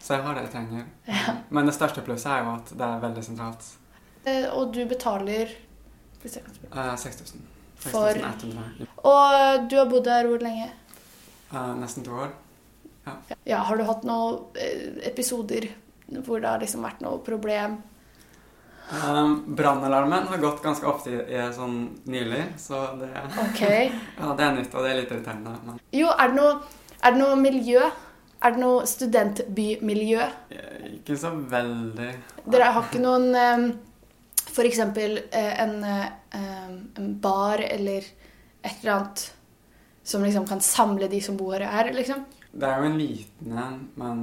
Så 0.02 0.18
jeg 0.18 0.26
har 0.26 0.38
det 0.38 0.48
jeg 0.48 0.54
trenger. 0.56 0.88
Ja. 1.10 1.36
Men 1.54 1.70
det 1.70 1.76
største 1.78 2.06
plusset 2.06 2.32
er 2.34 2.48
jo 2.48 2.56
at 2.56 2.74
det 2.74 2.88
er 2.88 3.04
veldig 3.04 3.26
sentralt. 3.26 3.70
Uh, 4.24 4.48
og 4.56 4.74
du 4.74 4.82
betaler 4.90 5.54
Uh, 6.24 6.96
6000. 6.96 7.42
For... 7.76 8.16
Og 9.04 9.66
du 9.70 9.76
har 9.76 9.90
bodd 9.92 10.08
her 10.08 10.28
hvor 10.30 10.44
lenge? 10.44 10.70
Uh, 11.52 11.74
nesten 11.82 12.06
to 12.06 12.16
år. 12.16 12.32
Ja. 13.04 13.16
ja. 13.44 13.58
Har 13.68 13.78
du 13.78 13.84
hatt 13.84 14.06
noen 14.08 14.56
eh, 14.56 15.02
episoder 15.10 15.68
hvor 16.24 16.40
det 16.40 16.48
har 16.48 16.62
liksom 16.64 16.86
vært 16.86 17.04
noe 17.04 17.20
problem? 17.26 17.82
Um, 18.92 19.56
Brannalarmen 19.56 20.28
har 20.28 20.38
gått 20.38 20.64
ganske 20.64 20.86
ofte 20.86 21.12
i, 21.14 21.20
i, 21.34 21.44
sånn 21.56 21.78
nylig, 22.10 22.44
så 22.62 22.82
det, 23.00 23.10
okay. 23.46 23.88
ja, 24.20 24.34
det 24.38 24.46
er 24.46 24.58
nytt, 24.58 24.74
og 24.76 24.84
det 24.86 24.92
er 24.92 25.00
litt 25.00 25.14
irriterende. 25.14 25.56
Men... 25.66 25.80
Jo, 25.96 26.12
er 26.12 26.34
det, 26.34 26.38
noe, 26.38 26.84
er 27.00 27.16
det 27.16 27.22
noe 27.24 27.40
miljø? 27.40 27.88
Er 28.44 28.54
det 28.54 28.60
noe 28.60 28.84
studentbymiljø? 28.90 30.28
Ikke 30.98 31.16
så 31.18 31.32
veldig. 31.32 32.12
Dere 32.44 32.74
har 32.76 32.90
ikke 32.90 33.02
noen 33.02 33.30
um, 33.32 33.66
F.eks. 34.54 34.80
Eh, 34.80 35.62
en, 35.64 35.80
eh, 35.84 36.06
en 36.36 37.16
bar 37.24 37.64
eller 37.64 38.04
et 38.62 38.76
eller 38.82 38.94
annet 38.94 39.24
som 40.04 40.24
liksom 40.24 40.48
kan 40.48 40.62
samle 40.62 41.08
de 41.08 41.22
som 41.24 41.38
bor 41.40 41.60
her, 41.60 41.94
liksom? 41.96 42.26
Det 42.54 42.70
er 42.70 42.82
jo 42.82 42.90
en 42.92 42.98
liten 43.00 43.58
en, 43.58 43.78
men 43.98 44.20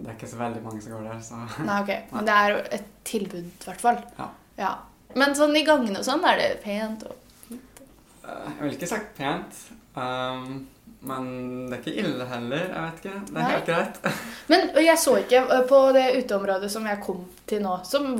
det 0.00 0.10
er 0.10 0.16
ikke 0.16 0.30
så 0.32 0.40
veldig 0.40 0.62
mange 0.64 0.82
som 0.82 0.94
går 0.96 1.04
der. 1.06 1.20
Så. 1.22 1.38
Nei, 1.62 1.76
ok. 1.84 1.92
Men 2.16 2.26
det 2.26 2.36
er 2.36 2.54
jo 2.54 2.62
et 2.78 2.88
tilbud, 3.06 3.46
i 3.46 3.68
hvert 3.68 3.84
fall. 3.84 4.00
Ja. 4.18 4.26
ja. 4.58 4.72
Men 5.18 5.36
sånn 5.38 5.54
i 5.58 5.62
gangene 5.66 6.02
og 6.02 6.06
sånn, 6.06 6.24
er 6.26 6.40
det 6.40 6.48
pent 6.64 7.06
og 7.06 7.14
fint? 7.46 7.82
Eh, 8.24 8.48
jeg 8.48 8.58
ville 8.64 8.74
ikke 8.74 8.90
sagt 8.90 9.14
pent. 9.18 9.62
Um, 9.94 10.64
men 11.00 11.28
det 11.70 11.78
er 11.78 11.80
ikke 11.80 12.02
ille 12.02 12.26
heller. 12.28 12.66
Jeg 12.66 12.82
vet 12.84 12.98
ikke. 13.00 13.20
Det 13.30 13.40
er 13.40 13.48
helt 13.48 13.70
greit. 13.70 14.00
Men 14.52 14.66
jeg 14.84 15.00
så 15.00 15.14
ikke 15.22 15.40
eh, 15.46 15.62
på 15.70 15.78
det 15.96 16.04
uteområdet 16.18 16.68
som 16.72 16.84
jeg 16.90 17.00
kom 17.06 17.22
til 17.48 17.62
nå 17.64 17.78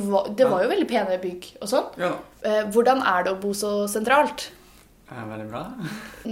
var, 0.09 0.31
Det 0.37 0.49
var 0.49 0.65
jo 0.65 0.71
veldig 0.71 0.87
pene 0.89 1.19
bygg 1.21 1.51
og 1.61 1.69
sånn. 1.69 1.91
Ja. 2.01 2.15
Eh, 2.41 2.63
hvordan 2.73 3.05
er 3.05 3.27
det 3.27 3.35
å 3.35 3.41
bo 3.43 3.53
så 3.57 3.75
sentralt? 3.91 4.49
Er 5.11 5.27
veldig 5.27 5.47
bra. 5.51 5.61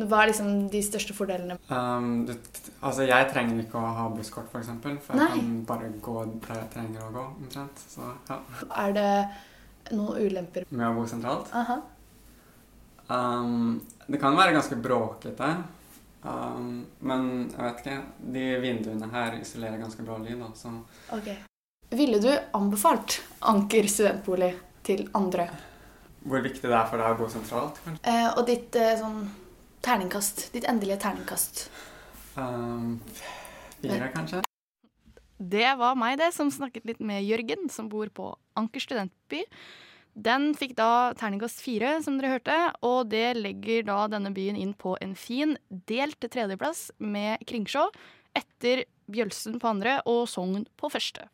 Hva 0.06 0.22
er 0.22 0.30
liksom 0.30 0.50
de 0.70 0.80
største 0.86 1.14
fordelene? 1.16 1.56
Um, 1.66 2.24
du, 2.28 2.34
altså, 2.78 3.02
jeg 3.08 3.26
trenger 3.32 3.62
ikke 3.64 3.80
å 3.80 3.92
ha 3.96 4.06
busskort, 4.14 4.46
f.eks. 4.46 4.52
For, 4.52 4.60
eksempel, 4.62 4.98
for 5.02 5.18
jeg 5.18 5.32
kan 5.34 5.48
bare 5.66 5.90
gå 6.04 6.14
der 6.46 6.60
jeg 6.60 6.70
trenger 6.76 7.08
å 7.08 7.12
gå. 7.16 7.24
omtrent. 7.42 7.82
Så, 7.90 8.06
ja. 8.30 8.38
Er 8.84 8.94
det 8.94 9.10
noen 9.98 10.28
ulemper? 10.28 10.68
Med 10.70 10.86
å 10.86 10.94
bo 11.00 11.06
sentralt? 11.10 11.50
Aha. 11.58 11.80
Um, 13.08 13.80
det 14.06 14.20
kan 14.22 14.38
være 14.38 14.54
ganske 14.54 14.78
bråkete. 14.84 15.50
Um, 16.22 16.84
men 17.00 17.28
jeg 17.50 17.62
vet 17.64 17.82
ikke. 17.82 18.00
De 18.38 18.48
vinduene 18.62 19.10
her 19.12 19.40
isolerer 19.40 19.80
ganske 19.82 20.06
bra 20.06 20.20
lyd. 20.22 20.38
Da, 20.44 20.52
så. 20.54 20.74
Okay. 21.18 21.40
Ville 21.98 22.20
du 22.22 22.30
anbefalt 22.52 23.22
Anker 23.48 23.90
studentbolig 23.90 24.52
til 24.86 25.06
andre? 25.16 25.48
Hvor 26.26 26.42
viktig 26.44 26.66
det 26.66 26.74
er 26.74 26.88
for 26.90 27.00
deg 27.00 27.14
å 27.14 27.18
gå 27.20 27.28
sentralt? 27.32 27.78
kanskje? 27.84 28.02
Eh, 28.10 28.28
og 28.34 28.46
ditt 28.48 28.78
eh, 28.78 28.96
sånn 28.98 29.22
terningkast. 29.86 30.48
Ditt 30.54 30.66
endelige 30.68 30.98
terningkast. 31.04 31.66
Um, 32.38 32.98
fire, 33.80 34.10
kanskje? 34.14 34.42
Det 35.38 35.68
var 35.78 35.98
meg, 35.98 36.18
det, 36.18 36.32
som 36.34 36.50
snakket 36.50 36.88
litt 36.88 37.02
med 37.04 37.22
Jørgen, 37.22 37.68
som 37.70 37.90
bor 37.90 38.10
på 38.10 38.32
Anker 38.58 38.82
studentby. 38.82 39.44
Den 40.18 40.50
fikk 40.58 40.74
da 40.80 41.14
terningkast 41.14 41.62
fire, 41.62 42.00
som 42.02 42.16
dere 42.18 42.32
hørte, 42.34 42.58
og 42.82 43.12
det 43.12 43.36
legger 43.38 43.86
da 43.86 44.00
denne 44.10 44.32
byen 44.34 44.58
inn 44.58 44.74
på 44.74 44.96
en 45.04 45.14
fin 45.14 45.54
delt 45.68 46.18
tredjeplass 46.26 46.88
med 46.98 47.44
Kringsjå, 47.46 47.86
etter 48.38 48.82
Bjølsen 49.08 49.60
på 49.62 49.70
andre 49.70 50.00
og 50.10 50.26
Sogn 50.30 50.66
på 50.78 50.90
første. 50.90 51.28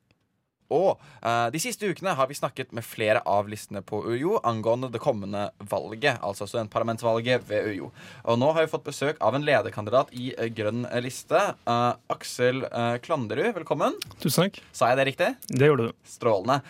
Og 0.72 0.96
uh, 1.24 1.48
de 1.52 1.60
siste 1.60 1.88
ukene 1.88 2.14
har 2.16 2.28
vi 2.30 2.36
snakket 2.38 2.72
med 2.76 2.86
flere 2.86 3.20
av 3.28 3.48
listene 3.50 3.82
på 3.84 4.00
UiO 4.06 4.38
angående 4.46 4.90
det 4.92 5.02
kommende 5.02 5.46
valget, 5.58 6.20
altså 6.24 6.48
studentparlamentsvalget 6.48 7.44
ved 7.48 7.68
UiO. 7.68 7.90
Og 8.24 8.40
nå 8.40 8.50
har 8.54 8.64
vi 8.64 8.72
fått 8.72 8.86
besøk 8.86 9.20
av 9.24 9.36
en 9.36 9.44
lederkandidat 9.44 10.12
i 10.16 10.32
uh, 10.38 10.46
Grønn 10.54 10.86
liste. 11.04 11.40
Uh, 11.68 11.92
Aksel 12.12 12.64
Klanderud, 13.04 13.50
velkommen. 13.56 13.96
Tusen 14.22 14.46
takk. 14.46 14.60
Sa 14.74 14.90
jeg 14.90 15.00
det 15.00 15.08
riktig? 15.10 15.30
Det 15.48 15.68
gjorde 15.68 15.88
du. 15.88 15.96
Strålende. 16.08 16.60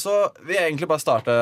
så 0.00 0.12
vi 0.46 0.56
egentlig 0.58 0.88
bare 0.90 1.02
starte 1.02 1.34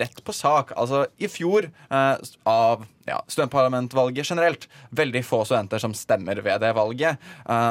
rett 0.00 0.22
på 0.24 0.32
sak. 0.34 0.72
Altså, 0.78 1.04
i 1.18 1.28
fjor 1.30 1.68
av 1.90 2.84
ja, 3.08 3.18
studentparlamentvalget 3.26 4.30
generelt. 4.30 4.68
Veldig 4.96 5.22
få 5.26 5.42
studenter 5.48 5.82
som 5.82 5.94
stemmer 5.96 6.42
ved 6.44 6.62
det 6.62 6.72
valget. 6.76 7.30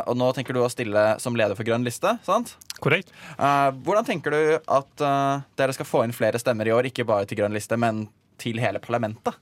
Og 0.10 0.18
nå 0.20 0.32
tenker 0.36 0.58
du 0.58 0.64
å 0.64 0.72
stille 0.72 1.06
som 1.24 1.38
leder 1.38 1.58
for 1.58 1.68
Grønn 1.68 1.88
liste, 1.88 2.18
sant? 2.28 2.56
Korrekt. 2.80 3.12
Uh, 3.36 3.72
hvordan 3.86 4.08
tenker 4.08 4.34
du 4.34 4.42
at 4.60 5.04
uh, 5.04 5.46
dere 5.60 5.76
skal 5.76 5.88
få 5.88 6.04
inn 6.06 6.16
flere 6.16 6.42
stemmer 6.42 6.70
i 6.70 6.74
år, 6.76 6.90
ikke 6.90 7.08
bare 7.08 7.28
til 7.30 7.42
Grønn 7.42 7.56
liste, 7.56 7.78
men 7.80 8.08
til 8.40 8.60
hele 8.62 8.82
parlamentet? 8.84 9.38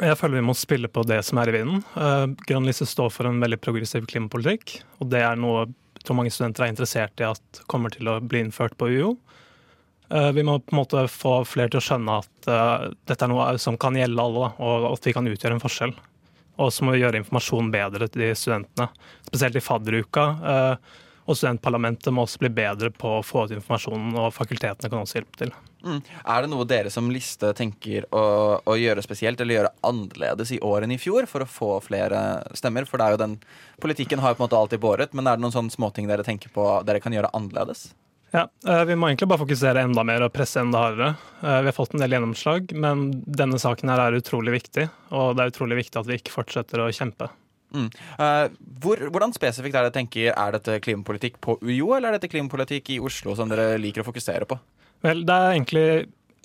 Jeg 0.00 0.18
føler 0.18 0.40
vi 0.40 0.48
må 0.48 0.56
spille 0.58 0.90
på 0.90 1.04
det 1.06 1.20
som 1.22 1.38
er 1.38 1.52
i 1.52 1.54
vinden. 1.54 1.82
Grønn 2.48 2.66
liste 2.66 2.86
står 2.88 3.12
for 3.14 3.28
en 3.28 3.38
veldig 3.38 3.60
progressiv 3.62 4.08
klimapolitikk, 4.10 4.80
og 4.98 5.12
det 5.12 5.20
er 5.22 5.38
noe 5.38 5.68
tror 6.04 6.18
mange 6.18 6.32
studenter 6.32 6.66
er 6.66 6.72
interessert 6.72 7.20
i 7.20 7.28
at 7.28 7.62
kommer 7.70 7.92
til 7.92 8.08
å 8.10 8.18
bli 8.20 8.44
innført 8.44 8.76
på 8.80 8.90
UiO. 8.92 9.14
Eh, 10.12 10.30
vi 10.36 10.44
må 10.44 10.58
på 10.60 10.74
en 10.74 10.80
måte 10.82 11.06
få 11.10 11.38
flere 11.48 11.72
til 11.72 11.80
å 11.80 11.84
skjønne 11.84 12.18
at 12.20 12.50
uh, 12.50 12.90
dette 13.08 13.24
er 13.24 13.32
noe 13.32 13.54
som 13.62 13.78
kan 13.80 13.96
gjelde 13.96 14.26
alle, 14.26 14.50
og 14.60 14.90
at 14.92 15.08
vi 15.08 15.14
kan 15.16 15.30
utgjøre 15.30 15.56
en 15.56 15.64
forskjell. 15.64 15.94
Og 16.60 16.70
så 16.70 16.86
må 16.86 16.94
vi 16.94 17.00
gjøre 17.02 17.18
informasjonen 17.18 17.72
bedre 17.74 18.06
til 18.06 18.26
de 18.28 18.34
studentene, 18.38 18.90
spesielt 19.26 19.56
i 19.58 19.64
fadderuka. 19.64 20.26
Uh, 20.44 21.00
og 21.24 21.38
studentparlamentet 21.38 22.12
må 22.12 22.24
også 22.26 22.42
bli 22.42 22.50
bedre 22.52 22.90
på 22.92 23.16
å 23.18 23.22
få 23.24 23.46
ut 23.46 23.54
informasjonen, 23.56 24.12
og 24.20 24.34
fakultetene 24.36 24.90
kan 24.92 25.00
også 25.00 25.20
hjelpe 25.20 25.40
til. 25.40 25.54
Mm. 25.84 25.98
Er 26.00 26.44
det 26.44 26.50
noe 26.52 26.66
dere 26.68 26.92
som 26.92 27.10
liste 27.12 27.50
tenker 27.56 28.06
å, 28.12 28.24
å, 28.60 28.76
gjøre 28.80 29.04
spesielt, 29.04 29.40
eller 29.40 29.58
gjøre 29.58 29.74
annerledes 29.84 30.54
i 30.56 30.60
år 30.64 30.84
enn 30.84 30.94
i 30.96 31.00
fjor, 31.00 31.28
for 31.30 31.44
å 31.44 31.48
få 31.48 31.72
flere 31.84 32.20
stemmer? 32.56 32.88
For 32.88 33.00
det 33.00 33.08
er 33.08 33.16
jo 33.16 33.22
den 33.24 33.36
politikken 33.80 34.24
har 34.24 34.32
jo 34.32 34.38
på 34.38 34.44
en 34.44 34.48
måte 34.48 34.60
alltid 34.60 34.84
båret, 34.84 35.16
men 35.16 35.28
er 35.28 35.36
det 35.36 35.44
noen 35.44 35.56
sånne 35.56 35.74
småting 35.74 36.08
dere 36.10 36.26
tenker 36.26 36.52
på 36.52 36.68
dere 36.88 37.02
kan 37.04 37.16
gjøre 37.16 37.32
annerledes? 37.36 37.90
Ja, 38.34 38.48
eh, 38.66 38.84
Vi 38.84 38.96
må 38.98 39.06
egentlig 39.08 39.28
bare 39.30 39.44
fokusere 39.44 39.84
enda 39.86 40.02
mer 40.02 40.24
og 40.26 40.32
presse 40.34 40.58
enda 40.58 40.80
hardere. 40.82 41.14
Eh, 41.40 41.60
vi 41.62 41.70
har 41.70 41.76
fått 41.76 41.94
en 41.94 42.02
del 42.02 42.16
gjennomslag, 42.16 42.72
men 42.74 43.06
denne 43.22 43.60
saken 43.62 43.92
her 43.92 44.02
er 44.02 44.18
utrolig 44.18 44.56
viktig. 44.56 44.88
Og 45.14 45.36
det 45.36 45.44
er 45.44 45.52
utrolig 45.52 45.78
viktig 45.84 46.00
at 46.00 46.08
vi 46.08 46.18
ikke 46.18 46.34
fortsetter 46.34 46.82
å 46.82 46.90
kjempe. 46.90 47.30
Mm. 47.74 47.88
Uh, 48.20 48.46
hvor, 48.82 49.00
hvordan 49.10 49.34
spesifikt 49.34 49.78
er 49.78 49.88
det 49.88 49.94
tenker, 49.96 50.30
er 50.32 50.56
dette 50.56 50.78
klimapolitikk 50.84 51.40
på 51.42 51.58
UiO, 51.62 51.94
eller 51.96 52.12
er 52.12 52.18
dette 52.18 52.30
klimapolitikk 52.32 52.94
i 52.94 53.00
Oslo 53.02 53.34
som 53.38 53.50
dere 53.50 53.74
liker 53.82 54.04
å 54.04 54.08
fokusere 54.08 54.48
på? 54.50 54.58
Vel, 55.04 55.24
det 55.26 55.34
er 55.34 55.56
egentlig 55.56 55.86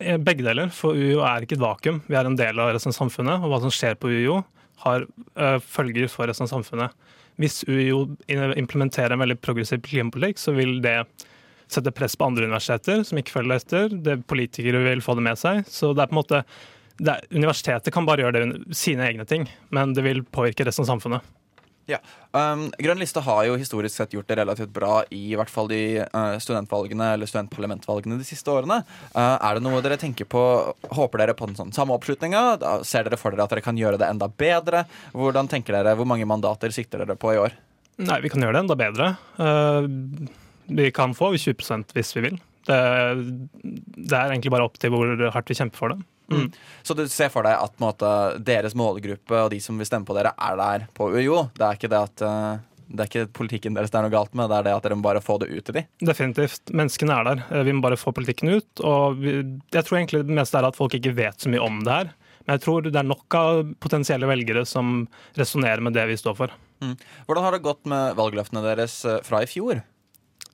eh, 0.01 0.17
begge 0.19 0.45
deler, 0.47 0.71
for 0.75 0.97
UiO 0.97 1.21
er 1.27 1.45
ikke 1.45 1.59
et 1.59 1.63
vakuum. 1.63 2.01
Vi 2.09 2.17
er 2.17 2.27
en 2.27 2.39
del 2.39 2.59
av 2.59 2.73
resten 2.75 2.93
av 2.93 2.97
samfunnet, 2.97 3.43
og 3.43 3.53
hva 3.53 3.61
som 3.63 3.73
skjer 3.73 3.99
på 3.99 4.11
UiO, 4.11 4.41
har 4.83 5.05
uh, 5.39 5.57
følger 5.59 6.07
for 6.11 6.29
resten 6.29 6.47
av 6.47 6.53
samfunnet. 6.53 7.09
Hvis 7.39 7.61
UiO 7.67 8.05
implementerer 8.27 9.15
en 9.15 9.21
veldig 9.21 9.37
progressiv 9.43 9.83
klimapolitikk, 9.85 10.41
så 10.41 10.53
vil 10.55 10.79
det 10.83 10.97
sette 11.69 11.93
press 11.95 12.17
på 12.17 12.25
andre 12.25 12.47
universiteter 12.49 13.03
som 13.07 13.19
ikke 13.19 13.35
følger 13.37 13.61
etter. 13.61 13.95
Det 14.07 14.17
Politikere 14.27 14.81
vil 14.87 15.03
få 15.05 15.15
det 15.15 15.25
med 15.27 15.39
seg. 15.39 15.61
Så 15.69 15.93
det 15.93 16.03
er 16.03 16.11
på 16.11 16.17
en 16.17 16.19
måte 16.19 16.41
er, 17.05 17.25
Universitetet 17.31 17.93
kan 17.95 18.07
bare 18.07 18.25
gjøre 18.25 18.39
det 18.41 18.77
sine 18.77 19.05
egne 19.07 19.25
ting, 19.27 19.47
men 19.75 19.93
det 19.95 20.03
vil 20.05 20.23
påvirke 20.23 20.67
resten 20.67 20.85
av 20.85 20.93
samfunnet. 20.93 21.35
Ja. 21.89 21.97
Um, 22.31 22.67
Grønn 22.77 22.99
liste 23.01 23.21
har 23.25 23.45
jo 23.47 23.55
historisk 23.57 23.95
sett 23.97 24.11
gjort 24.13 24.27
det 24.29 24.37
relativt 24.37 24.69
bra 24.73 24.99
i, 25.09 25.31
i 25.31 25.37
hvert 25.37 25.49
fall 25.49 25.69
de 25.71 26.03
uh, 26.03 26.35
studentvalgene 26.41 27.07
eller 27.15 27.29
studentparlamentvalgene 27.29 28.19
de 28.19 28.27
siste 28.27 28.51
årene. 28.53 28.83
Uh, 29.15 29.37
er 29.37 29.57
det 29.57 29.63
noe 29.65 29.81
dere 29.85 29.97
tenker 30.01 30.29
på 30.29 30.43
Håper 30.93 31.23
dere 31.23 31.35
på 31.37 31.49
den 31.49 31.57
sånn 31.57 31.73
samme 31.75 31.95
oppslutninga? 31.97 32.43
Ser 32.85 33.07
dere 33.07 33.17
for 33.17 33.33
dere 33.33 33.47
at 33.47 33.55
dere 33.55 33.65
kan 33.65 33.79
gjøre 33.79 33.97
det 34.01 34.09
enda 34.09 34.29
bedre? 34.29 34.83
Hvordan 35.17 35.49
tenker 35.49 35.79
dere, 35.79 35.95
Hvor 35.97 36.09
mange 36.09 36.29
mandater 36.29 36.73
sikter 36.75 37.01
dere 37.01 37.17
på 37.17 37.33
i 37.33 37.41
år? 37.41 37.57
Nei, 37.99 38.21
Vi 38.21 38.31
kan 38.31 38.45
gjøre 38.45 38.59
det 38.59 38.63
enda 38.67 38.77
bedre. 38.79 39.09
Uh, 39.41 40.29
vi 40.69 40.91
kan 40.93 41.17
få 41.17 41.33
20% 41.33 41.97
hvis 41.97 42.13
vi 42.15 42.27
vil. 42.29 42.39
Det, 42.69 42.77
det, 43.97 44.13
er 44.13 44.29
egentlig 44.29 44.53
bare 44.53 44.67
opp 44.69 44.77
til 44.77 44.93
hvor 44.93 45.09
hardt 45.33 45.49
vi 45.49 45.57
kjemper 45.57 45.81
for 45.81 45.95
det. 45.95 46.03
Mm. 46.29 46.45
mm. 46.45 46.49
Så 46.85 46.95
du 46.97 47.03
ser 47.11 47.31
for 47.33 47.45
deg 47.47 47.57
at 47.57 47.77
måte, 47.81 48.09
deres 48.45 48.77
målgruppe 48.77 49.43
og 49.43 49.51
de 49.53 49.59
som 49.63 49.77
vil 49.79 49.89
stemme 49.89 50.07
på 50.07 50.15
dere, 50.17 50.33
er 50.37 50.59
der 50.59 50.89
på 50.95 51.11
UiO? 51.13 51.47
Det 51.57 51.65
er 51.65 51.79
ikke 51.79 51.91
det 51.91 51.99
at 51.99 52.25
uh, 52.25 52.61
det 52.89 53.03
er 53.03 53.09
ikke 53.09 53.33
politikken 53.37 53.75
deres 53.77 53.91
det 53.93 53.99
er 53.99 54.07
noe 54.07 54.13
galt 54.13 54.33
med, 54.37 54.49
det 54.49 54.59
er 54.59 54.65
det 54.65 54.77
at 54.77 54.85
dere 54.85 54.97
må 54.97 55.05
bare 55.05 55.21
få 55.21 55.37
det 55.41 55.49
ut 55.51 55.65
til 55.65 55.77
dem? 55.77 55.89
Definitivt. 56.01 56.71
Menneskene 56.73 57.19
er 57.19 57.27
der. 57.27 57.43
Eh, 57.51 57.65
vi 57.67 57.75
må 57.75 57.83
bare 57.85 57.99
få 57.99 58.13
politikken 58.15 58.49
ut. 58.49 58.81
Og 58.85 59.21
jeg 59.21 59.83
tror 59.85 59.99
egentlig 59.99 60.23
det 60.25 60.39
meste 60.39 60.57
er 60.57 60.69
at 60.69 60.79
folk 60.79 60.95
ikke 60.97 61.13
vet 61.17 61.37
så 61.37 61.51
mye 61.53 61.61
om 61.61 61.83
det 61.85 61.99
her. 61.99 62.09
Men 62.47 62.57
jeg 62.57 62.63
tror 62.65 62.87
det 62.87 62.97
er 62.97 63.05
nok 63.05 63.37
av 63.37 63.61
potensielle 63.83 64.29
velgere 64.29 64.65
som 64.65 65.03
resonnerer 65.37 65.85
med 65.85 65.93
det 65.97 66.07
vi 66.09 66.17
står 66.17 66.37
for. 66.39 66.55
Mm. 66.81 66.95
Hvordan 67.27 67.45
har 67.45 67.53
det 67.53 67.65
gått 67.67 67.85
med 67.91 68.17
valgløftene 68.17 68.65
deres 68.65 69.03
eh, 69.05 69.21
fra 69.27 69.43
i 69.45 69.49
fjor? 69.49 69.83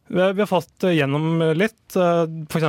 Vi 0.08 0.22
har 0.22 0.46
fått 0.46 0.84
eh, 0.84 0.92
gjennom 1.00 1.40
litt. 1.58 1.96
Eh, 1.98 2.24
F.eks. 2.50 2.66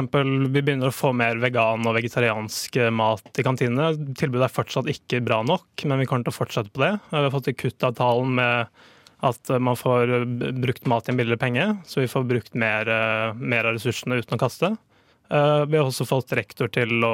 vi 0.49 0.62
begynner 0.62 0.88
å 0.88 0.95
få 0.95 1.12
mer 1.12 1.37
vegan 1.43 1.85
og 1.85 1.97
vegetariansk 1.99 2.78
eh, 2.81 2.93
mat 2.95 3.40
i 3.40 3.45
kantinene. 3.45 3.93
Tilbudet 4.16 4.49
er 4.49 4.55
fortsatt 4.55 4.88
ikke 4.88 5.21
bra 5.25 5.43
nok, 5.45 5.85
men 5.85 6.00
vi 6.00 6.09
kommer 6.09 6.25
til 6.25 6.33
å 6.33 6.38
fortsette 6.38 6.73
på 6.73 6.85
det. 6.85 6.95
Vi 7.11 7.21
har 7.21 7.35
fått 7.35 7.52
kuttavtalen 7.61 8.33
med 8.40 8.85
at 9.26 9.50
man 9.64 9.78
får 9.81 10.12
brukt 10.61 10.88
mat 10.88 11.07
i 11.09 11.12
en 11.12 11.19
billigere 11.19 11.40
penge, 11.40 11.69
så 11.88 12.02
vi 12.02 12.11
får 12.11 12.26
brukt 12.28 12.57
mer, 12.57 12.88
mer 13.40 13.64
av 13.64 13.78
ressursene 13.78 14.19
uten 14.21 14.37
å 14.37 14.40
kaste. 14.40 14.75
Vi 15.28 15.78
har 15.78 15.87
også 15.87 16.06
fått 16.06 16.35
rektor 16.38 16.71
til 16.71 17.02
å 17.04 17.12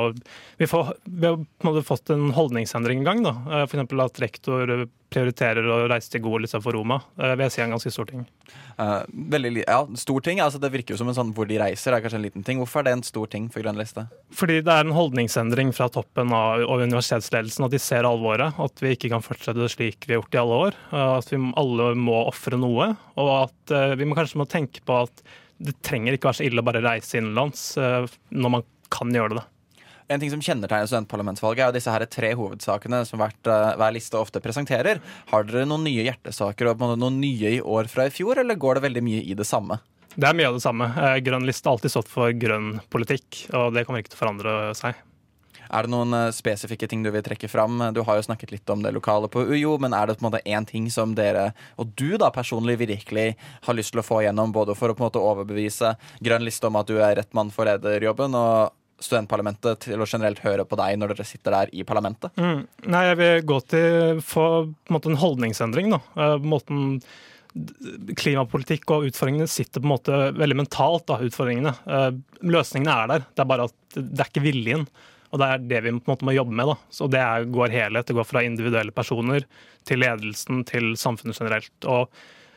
Vi, 0.59 0.67
får, 0.69 0.95
vi 1.05 1.27
har 1.27 1.39
på 1.39 1.65
en 1.65 1.71
måte 1.71 1.85
fått 1.87 2.13
en 2.13 2.31
holdningsendring 2.37 3.01
i 3.01 3.07
gang. 3.07 3.23
F.eks. 3.65 3.95
at 4.05 4.21
rektor 4.21 4.75
prioriterer 5.13 5.67
å 5.69 5.79
reise 5.91 6.11
til 6.13 6.23
Gol 6.25 6.47
istedenfor 6.47 6.77
Roma. 6.77 6.99
Det 7.17 7.35
vil 7.35 7.45
jeg 7.47 7.55
si 7.55 7.63
en 7.65 7.75
ganske 7.75 7.93
stor 7.93 8.09
ting. 8.09 8.25
Uh, 8.79 9.03
veldig, 9.33 9.65
ja, 9.65 9.81
stor 10.01 10.25
ting. 10.25 10.41
Altså, 10.45 10.61
det 10.63 10.73
virker 10.73 10.95
jo 10.95 11.01
som 11.03 11.11
en 11.11 11.17
sånn 11.17 11.33
hvor 11.37 11.49
de 11.49 11.59
reiser, 11.61 11.95
er 11.95 12.05
kanskje 12.05 12.21
en 12.21 12.27
liten 12.27 12.47
ting. 12.47 12.61
Hvorfor 12.63 12.83
er 12.83 12.89
det 12.89 12.95
en 12.97 13.05
stor 13.07 13.29
ting 13.33 13.49
for 13.53 13.65
Grønn 13.65 13.81
liste? 13.81 14.07
Fordi 14.37 14.61
det 14.65 14.73
er 14.73 14.87
en 14.87 14.97
holdningsendring 14.97 15.75
fra 15.77 15.91
toppen 15.93 16.33
av 16.37 16.65
universitetsledelsen. 16.65 17.69
At 17.69 17.77
de 17.77 17.83
ser 17.83 18.09
alvoret. 18.09 18.59
At 18.63 18.83
vi 18.85 18.95
ikke 18.97 19.13
kan 19.13 19.25
fortsette 19.25 19.71
slik 19.73 20.09
vi 20.09 20.17
har 20.17 20.23
gjort 20.23 20.37
i 20.37 20.43
alle 20.43 20.61
år. 20.69 20.81
Uh, 20.95 21.07
at 21.19 21.33
vi 21.33 21.43
alle 21.61 21.93
må 21.99 22.19
ofre 22.25 22.61
noe. 22.61 22.93
Og 23.21 23.33
at 23.43 23.77
uh, 23.77 23.97
vi 23.99 24.09
må 24.09 24.19
kanskje 24.19 24.41
må 24.43 24.49
tenke 24.51 24.85
på 24.87 25.03
at 25.05 25.25
det 25.63 25.79
trenger 25.87 26.17
ikke 26.17 26.31
være 26.31 26.41
så 26.41 26.47
ille 26.49 26.63
å 26.63 26.67
bare 26.67 26.83
reise 26.85 27.21
innenlands 27.21 27.65
når 27.79 28.55
man 28.59 28.65
kan 28.93 29.15
gjøre 29.15 29.39
det. 29.39 29.47
En 30.13 30.21
ting 30.21 30.33
som 30.33 30.43
kjennetegner 30.43 30.89
studentparlamentsvalget, 30.91 31.69
er 31.69 31.77
disse 31.77 31.93
her 31.93 32.05
tre 32.11 32.33
hovedsakene 32.37 33.03
som 33.09 33.23
hvert, 33.23 33.39
uh, 33.49 33.73
hver 33.81 33.95
liste 33.95 34.19
ofte 34.19 34.43
presenterer. 34.45 35.01
Har 35.31 35.47
dere 35.49 35.65
noen 35.69 35.87
nye 35.87 36.05
hjertesaker 36.09 36.73
og 36.73 36.83
noen 36.83 37.21
nye 37.23 37.57
i 37.57 37.63
år 37.63 37.89
fra 37.93 38.09
i 38.09 38.13
fjor, 38.13 38.43
eller 38.43 38.61
går 38.61 38.79
det 38.79 38.87
veldig 38.89 39.05
mye 39.07 39.23
i 39.25 39.39
det 39.39 39.49
samme? 39.49 39.79
Det 40.13 40.29
er 40.29 40.37
mye 40.37 40.51
av 40.51 40.59
det 40.59 40.65
samme. 40.65 40.91
Eh, 40.93 41.23
grønn 41.25 41.47
liste 41.49 41.69
har 41.69 41.79
alltid 41.79 41.95
stått 41.95 42.13
for 42.13 42.35
grønn 42.37 42.75
politikk, 42.93 43.47
og 43.57 43.73
det 43.73 43.87
kommer 43.87 44.03
ikke 44.03 44.13
til 44.13 44.21
å 44.21 44.25
forandre 44.27 44.57
seg. 44.77 44.99
Er 45.73 45.87
det 45.87 45.93
noen 45.95 46.13
uh, 46.17 46.29
spesifikke 46.35 46.89
ting 46.91 47.05
du 47.05 47.11
vil 47.15 47.25
trekke 47.25 47.49
fram? 47.49 47.81
Du 47.97 48.03
har 48.07 48.19
jo 48.19 48.27
snakket 48.27 48.53
litt 48.53 48.73
om 48.73 48.85
det 48.85 48.93
lokale 48.95 49.31
på 49.33 49.47
UiO, 49.49 49.79
men 49.81 49.97
er 49.97 50.11
det 50.11 50.19
på 50.19 50.27
en 50.27 50.31
måte 50.31 50.45
én 50.45 50.69
ting 50.69 50.91
som 50.93 51.17
dere, 51.17 51.51
og 51.81 51.95
du 51.97 52.19
da 52.21 52.29
personlig, 52.35 52.79
virkelig 52.83 53.33
har 53.65 53.77
lyst 53.77 53.95
til 53.95 54.03
å 54.03 54.07
få 54.07 54.23
igjennom, 54.23 54.53
både 54.53 54.77
for 54.79 54.93
å 54.93 54.97
på 54.97 55.05
en 55.05 55.09
måte 55.09 55.23
overbevise 55.23 55.95
Grønn 56.25 56.45
liste 56.47 56.69
om 56.69 56.79
at 56.81 56.89
du 56.89 56.97
er 57.01 57.17
rett 57.19 57.35
mann 57.37 57.51
for 57.55 57.69
lederjobben, 57.69 58.37
og 58.37 58.73
studentparlamentet 59.03 59.83
til 59.87 60.03
å 60.03 60.07
generelt 60.09 60.41
høre 60.45 60.65
på 60.69 60.79
deg 60.79 60.97
når 61.01 61.15
dere 61.15 61.27
sitter 61.27 61.57
der 61.57 61.75
i 61.75 61.85
parlamentet? 61.87 62.33
Mm. 62.39 62.65
Nei, 62.93 63.03
jeg 63.11 63.19
vil 63.21 63.45
gå 63.51 63.59
til 63.73 64.23
for 64.27 64.71
en, 64.71 64.99
en 64.99 65.21
holdningsendring. 65.25 65.93
da. 65.97 66.03
Uh, 66.17 66.39
måten 66.39 66.99
Klimapolitikk 68.17 68.89
og 68.95 69.11
utfordringene 69.11 69.45
sitter 69.51 69.83
på 69.83 69.85
en 69.85 69.93
måte 69.93 70.21
veldig 70.39 70.57
mentalt. 70.63 71.05
da, 71.11 71.19
utfordringene. 71.27 71.75
Uh, 71.85 72.11
løsningene 72.49 72.95
er 72.95 73.11
der, 73.11 73.27
det 73.29 73.45
er 73.45 73.51
bare 73.51 73.69
at 73.69 73.99
det 73.99 74.23
er 74.23 74.31
ikke 74.31 74.47
viljen. 74.47 74.87
Og 75.33 75.41
Det 75.41 75.49
er 75.49 75.65
det 75.65 75.81
vi 75.83 75.95
på 75.97 76.05
en 76.05 76.13
måte 76.13 76.29
må 76.29 76.37
jobbe 76.37 76.53
med. 76.53 76.67
da. 76.67 76.77
Så 76.91 77.09
Det 77.11 77.21
er, 77.21 77.45
går 77.45 77.73
helhet. 77.73 78.07
Det 78.07 78.17
går 78.17 78.29
fra 78.29 78.45
individuelle 78.45 78.93
personer 78.93 79.47
til 79.85 79.99
ledelsen 79.99 80.65
til 80.69 80.93
samfunnet 80.97 81.39
generelt. 81.39 81.73
Og 81.85 82.11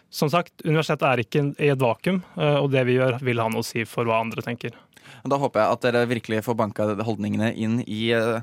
som 0.09 0.29
sagt, 0.29 0.53
Universitetet 0.65 1.07
er 1.07 1.23
ikke 1.23 1.45
i 1.59 1.71
et 1.73 1.79
vakuum, 1.81 2.21
uh, 2.37 2.61
og 2.61 2.71
det 2.71 2.85
vi 2.87 2.99
gjør, 2.99 3.19
vil 3.25 3.41
ha 3.41 3.47
noe 3.49 3.63
å 3.63 3.67
si 3.67 3.83
for 3.89 4.07
hva 4.07 4.21
andre 4.23 4.43
tenker. 4.45 4.75
Da 5.25 5.39
håper 5.41 5.61
jeg 5.61 5.71
at 5.73 5.85
dere 5.85 6.05
virkelig 6.09 6.43
får 6.45 6.57
banka 6.59 6.87
holdningene 7.05 7.51
inn 7.53 7.79
i 7.81 8.11
eh, 8.13 8.41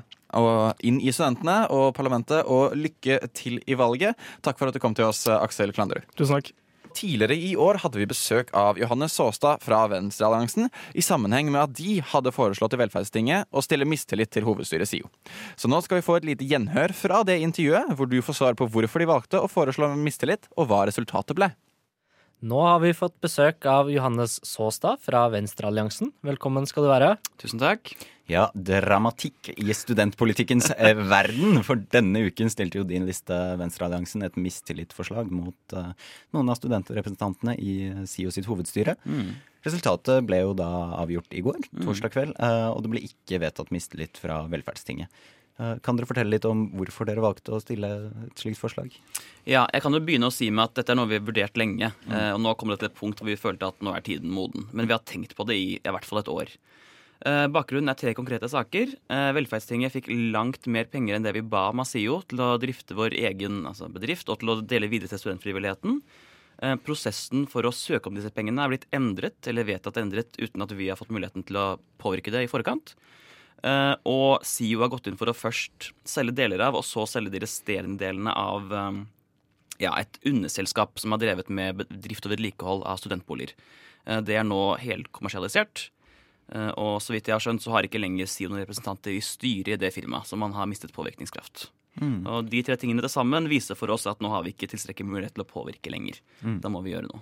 inn 0.83 0.99
i 0.99 1.11
studentene 1.13 1.67
og 1.71 1.93
parlamentet, 1.95 2.47
og 2.47 2.75
lykke 2.75 3.19
til 3.35 3.59
i 3.67 3.77
valget. 3.79 4.19
Takk 4.43 4.59
for 4.59 4.67
at 4.67 4.75
du 4.75 4.81
kom 4.83 4.95
til 4.95 5.07
oss, 5.07 5.25
Aksel 5.27 5.75
Klanderud. 5.75 6.07
Tusen 6.17 6.39
takk. 6.39 6.51
Tidligere 6.93 7.35
i 7.35 7.53
år 7.59 7.79
hadde 7.83 7.99
vi 7.99 8.07
besøk 8.09 8.51
av 8.57 8.77
Johannes 8.81 9.15
Saastad 9.17 9.63
fra 9.65 9.81
Venstrealliansen 9.91 10.69
i 10.93 11.03
sammenheng 11.05 11.49
med 11.53 11.61
at 11.63 11.75
de 11.79 11.97
hadde 12.13 12.33
foreslått 12.35 12.75
i 12.77 12.79
Velferdstinget 12.83 13.49
å 13.49 13.63
stille 13.65 13.87
mistillit 13.89 14.31
til 14.33 14.45
hovedstyret 14.47 14.89
SIO. 14.89 15.09
Så 15.57 15.71
nå 15.71 15.81
skal 15.85 15.99
vi 15.99 16.05
få 16.05 16.19
et 16.19 16.29
lite 16.29 16.47
gjenhør 16.47 16.93
fra 16.97 17.23
det 17.27 17.39
intervjuet, 17.41 17.95
hvor 17.97 18.09
du 18.09 18.19
får 18.21 18.39
svar 18.39 18.57
på 18.59 18.69
hvorfor 18.69 19.03
de 19.03 19.09
valgte 19.09 19.41
å 19.41 19.51
foreslå 19.51 19.93
mistillit, 19.97 20.49
og 20.57 20.69
hva 20.69 20.85
resultatet 20.89 21.37
ble. 21.37 21.51
Nå 22.43 22.59
har 22.59 22.81
vi 22.83 22.91
fått 22.91 23.15
besøk 23.23 23.63
av 23.71 23.87
Johannes 23.91 24.41
Saastad 24.43 24.99
fra 24.99 25.29
Venstrealliansen. 25.31 26.11
Velkommen 26.27 26.67
skal 26.67 26.83
du 26.83 26.91
være. 26.91 27.13
Tusen 27.39 27.61
takk. 27.61 27.93
Ja, 28.31 28.45
dramatikk 28.55 29.49
i 29.57 29.75
studentpolitikkens 29.75 30.69
eh, 30.77 30.95
verden. 30.95 31.59
For 31.67 31.81
denne 31.91 32.23
uken 32.29 32.51
stilte 32.51 32.79
jo 32.79 32.87
din 32.87 33.07
liste, 33.07 33.35
Venstrealliansen, 33.59 34.23
et 34.23 34.39
mistillitsforslag 34.39 35.31
mot 35.33 35.75
uh, 35.75 35.91
noen 36.35 36.53
av 36.53 36.59
studentrepresentantene 36.59 37.57
i 37.59 37.75
SIO 38.07 38.31
sitt 38.31 38.47
hovedstyre. 38.47 38.95
Mm. 39.03 39.35
Resultatet 39.67 40.23
ble 40.27 40.39
jo 40.43 40.55
da 40.55 40.69
avgjort 41.01 41.35
i 41.35 41.43
går, 41.43 41.59
mm. 41.67 41.83
torsdag 41.83 42.15
kveld, 42.15 42.35
uh, 42.39 42.71
og 42.71 42.83
det 42.85 42.93
ble 42.95 43.05
ikke 43.09 43.43
vedtatt 43.43 43.75
mistillit 43.75 44.19
fra 44.19 44.45
Velferdstinget. 44.51 45.11
Eh, 45.61 45.75
kan 45.85 45.97
dere 45.97 46.09
fortelle 46.09 46.33
litt 46.33 46.45
om 46.49 46.65
hvorfor 46.73 47.05
dere 47.05 47.21
valgte 47.21 47.53
å 47.53 47.61
stille 47.61 47.89
et 48.25 48.41
slikt 48.41 48.57
forslag? 48.57 48.93
Ja, 49.45 49.67
jeg 49.69 49.83
kan 49.85 49.93
jo 49.93 50.01
begynne 50.01 50.31
å 50.31 50.33
si 50.33 50.49
med 50.49 50.65
at 50.65 50.79
dette 50.79 50.95
er 50.95 50.97
noe 50.97 51.11
vi 51.11 51.19
har 51.19 51.27
vurdert 51.27 51.59
lenge. 51.59 51.91
Mm. 52.07 52.13
Eh, 52.17 52.29
og 52.33 52.41
nå 52.41 52.53
kom 52.57 52.73
det 52.73 52.79
til 52.81 52.89
et 52.89 52.97
punkt 52.97 53.21
hvor 53.21 53.29
vi 53.29 53.39
følte 53.39 53.69
at 53.69 53.85
nå 53.85 53.93
er 53.93 54.05
tiden 54.05 54.33
moden. 54.33 54.65
Men 54.73 54.89
vi 54.89 54.95
har 54.95 55.03
tenkt 55.05 55.37
på 55.37 55.45
det 55.49 55.59
i, 55.59 55.67
i 55.77 55.93
hvert 55.93 56.07
fall 56.09 56.23
et 56.23 56.31
år. 56.33 56.55
Eh, 57.23 57.45
bakgrunnen 57.47 57.87
er 57.87 57.95
tre 57.95 58.11
konkrete 58.17 58.49
saker. 58.51 58.97
Velferdstinget 59.07 59.93
fikk 59.93 60.09
langt 60.33 60.67
mer 60.67 60.89
penger 60.91 61.15
enn 61.15 61.23
det 61.23 61.31
vi 61.37 61.45
ba 61.53 61.69
Masio 61.75 62.19
til 62.27 62.41
å 62.43 62.57
drifte 62.59 62.97
vår 62.97 63.15
egen 63.15 63.61
altså 63.69 63.87
bedrift 63.91 64.27
og 64.27 64.41
til 64.41 64.51
å 64.51 64.59
dele 64.59 64.89
videre 64.91 65.13
til 65.13 65.21
studentfrivilligheten. 65.21 66.01
Prosessen 66.83 67.47
for 67.49 67.65
å 67.65 67.73
søke 67.75 68.11
om 68.11 68.17
disse 68.19 68.31
pengene 68.31 68.61
er 68.63 68.73
blitt 68.73 68.89
endret 68.93 69.47
eller 69.49 69.67
vedtatt 69.67 69.97
endret 69.99 70.35
uten 70.37 70.63
at 70.63 70.75
vi 70.75 70.89
har 70.91 70.99
fått 70.99 71.11
muligheten 71.15 71.47
til 71.47 71.59
å 71.59 71.65
påvirke 71.99 72.31
det 72.31 72.43
i 72.45 72.51
forkant. 72.51 72.93
Og 73.63 74.43
SIO 74.43 74.83
har 74.83 74.91
gått 74.91 75.07
inn 75.09 75.17
for 75.19 75.31
å 75.31 75.35
først 75.35 75.89
selge 76.07 76.35
deler 76.37 76.61
av, 76.67 76.77
og 76.77 76.85
så 76.87 77.07
selge 77.09 77.33
de 77.33 77.41
resterende 77.43 77.99
delene 78.03 78.35
av 78.35 78.69
ja, 79.81 79.95
et 79.97 80.19
underselskap 80.29 81.01
som 81.01 81.15
har 81.15 81.23
drevet 81.23 81.49
med 81.49 81.83
drift 81.89 82.27
og 82.27 82.35
vedlikehold 82.35 82.85
av 82.87 83.01
studentboliger. 83.01 83.55
Det 84.27 84.37
er 84.37 84.47
nå 84.47 84.61
helkommersialisert. 84.83 85.87
Uh, 86.51 86.71
og 86.79 86.97
så 87.03 87.15
vidt 87.15 87.29
jeg 87.29 87.37
har 87.37 87.43
skjønt, 87.43 87.63
så 87.63 87.75
har 87.75 87.87
ikke 87.87 88.01
lenger 88.01 88.27
noen 88.49 88.63
representanter 88.63 89.15
i 89.15 89.21
styret 89.23 89.75
i 89.75 89.79
det 89.79 89.93
firmaet, 89.95 90.27
så 90.27 90.39
man 90.39 90.55
har 90.57 90.67
mistet 90.69 90.95
påvirkningskraft. 90.95 91.69
Mm. 92.01 92.25
Og 92.25 92.49
de 92.49 92.63
tre 92.65 92.75
tingene 92.81 93.03
til 93.05 93.13
sammen 93.13 93.47
viser 93.51 93.77
for 93.77 93.93
oss 93.93 94.07
at 94.09 94.21
nå 94.23 94.31
har 94.33 94.43
vi 94.45 94.55
ikke 94.55 94.71
tilstrekkelig 94.71 95.11
mulighet 95.11 95.37
til 95.37 95.45
å 95.45 95.49
påvirke 95.49 95.93
lenger. 95.93 96.19
Mm. 96.41 96.57
Da 96.63 96.71
må 96.73 96.81
vi 96.81 96.95
gjøre 96.95 97.11
noe. 97.11 97.21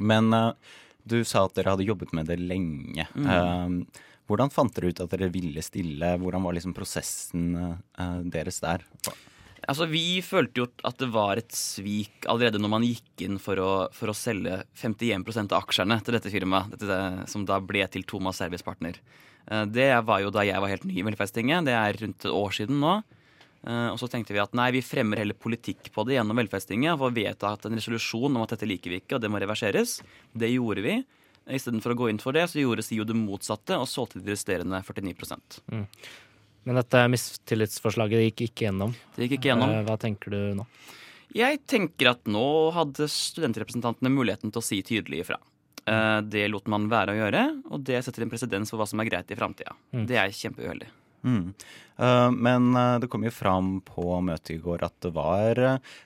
Men 0.00 0.32
du 1.04 1.20
sa 1.28 1.44
at 1.46 1.54
dere 1.56 1.74
hadde 1.74 1.86
jobbet 1.86 2.14
med 2.16 2.28
det 2.28 2.38
lenge. 2.40 3.04
Mm. 3.12 3.84
Hvordan 4.26 4.50
fant 4.50 4.74
dere 4.74 4.90
ut 4.90 5.00
at 5.04 5.12
dere 5.12 5.28
ville 5.32 5.62
stille? 5.62 6.16
Hvordan 6.18 6.42
var 6.48 6.56
liksom 6.56 6.74
prosessen 6.76 7.52
uh, 7.54 8.20
deres 8.26 8.58
der? 8.64 8.82
Altså, 9.64 9.86
Vi 9.88 10.20
følte 10.22 10.60
jo 10.62 10.66
at 10.84 10.98
det 11.00 11.08
var 11.14 11.40
et 11.40 11.54
svik 11.56 12.26
allerede 12.28 12.60
når 12.60 12.70
man 12.70 12.84
gikk 12.86 13.24
inn 13.24 13.38
for 13.42 13.56
å, 13.62 13.70
for 13.96 14.12
å 14.12 14.16
selge 14.16 14.60
51% 14.76 15.54
av 15.56 15.64
aksjene 15.64 15.96
til 16.04 16.14
dette 16.18 16.30
firmaet, 16.30 16.76
dette, 16.76 17.28
som 17.32 17.46
da 17.48 17.58
ble 17.64 17.86
til 17.88 18.04
Thomas 18.04 18.36
Service 18.42 18.62
Partner. 18.66 19.00
Det 19.70 19.90
var 20.04 20.20
jo 20.24 20.30
da 20.34 20.42
jeg 20.42 20.58
var 20.58 20.72
helt 20.72 20.84
ny 20.84 20.96
i 21.00 21.04
Velferdstinget. 21.06 21.66
Det 21.68 21.74
er 21.78 21.98
rundt 22.02 22.24
et 22.26 22.32
år 22.34 22.54
siden 22.56 22.80
nå. 22.82 22.96
Eh, 23.66 23.88
Og 23.92 23.98
så 23.98 24.08
tenkte 24.10 24.34
vi 24.34 24.42
at 24.42 24.54
nei, 24.58 24.70
vi 24.74 24.82
fremmer 24.82 25.22
heller 25.22 25.38
politikk 25.38 25.92
på 25.94 26.04
det 26.06 26.16
gjennom 26.18 26.38
Velferdstinget. 26.38 26.98
For 26.98 27.10
Og 27.10 27.14
vedtatt 27.18 27.66
en 27.66 27.78
resolusjon 27.78 28.34
om 28.34 28.42
at 28.42 28.54
dette 28.56 28.66
liker 28.66 28.90
vi 28.90 29.00
ikke, 29.02 29.16
og 29.16 29.22
det 29.22 29.30
må 29.30 29.38
reverseres. 29.42 30.00
Det 30.34 30.50
gjorde 30.50 30.82
vi. 30.82 30.96
Istedenfor 31.46 31.94
å 31.94 31.98
gå 32.00 32.08
inn 32.10 32.18
for 32.18 32.34
det, 32.34 32.48
så 32.50 32.58
gjorde 32.58 32.82
SIO 32.82 33.04
det 33.06 33.14
motsatte 33.14 33.78
og 33.78 33.86
solgte 33.86 34.18
de 34.18 34.34
resterende 34.34 34.82
49 34.82 35.14
Men 36.66 36.80
dette 36.80 37.04
mistillitsforslaget 37.12 38.24
gikk 38.26 38.40
ikke 38.48 38.66
gjennom. 38.66 38.94
Det 39.14 39.26
gikk 39.28 39.38
ikke 39.38 39.52
gjennom. 39.52 39.70
Eh, 39.76 39.84
Hva 39.86 39.96
tenker 40.02 40.34
du 40.34 40.40
nå? 40.58 40.66
Jeg 41.36 41.60
tenker 41.68 42.10
at 42.14 42.24
nå 42.30 42.42
hadde 42.74 43.06
studentrepresentantene 43.12 44.10
muligheten 44.10 44.50
til 44.54 44.62
å 44.62 44.64
si 44.66 44.80
tydelig 44.86 45.22
ifra. 45.24 45.38
Eh, 45.86 46.20
Det 46.26 46.48
lot 46.50 46.66
man 46.66 46.88
være 46.90 47.14
å 47.14 47.18
gjøre, 47.20 47.42
og 47.70 47.84
det 47.86 48.02
setter 48.04 48.22
en 48.26 48.30
presedens 48.32 48.70
for 48.72 48.78
hva 48.80 48.86
som 48.88 48.98
er 49.00 49.10
greit 49.10 49.30
i 49.30 49.36
framtida. 49.38 49.74
Mm. 49.94 50.06
Det 50.10 50.16
er 50.18 50.34
kjempeuheldig. 50.34 50.88
Mm. 51.26 51.54
Eh, 51.98 52.30
men 52.30 52.72
det 53.00 53.08
kom 53.10 53.22
jo 53.26 53.30
fram 53.34 53.80
på 53.86 54.18
møtet 54.22 54.56
i 54.56 54.58
går 54.62 54.82
at 54.86 54.94
det 55.02 55.12
var 55.14 55.54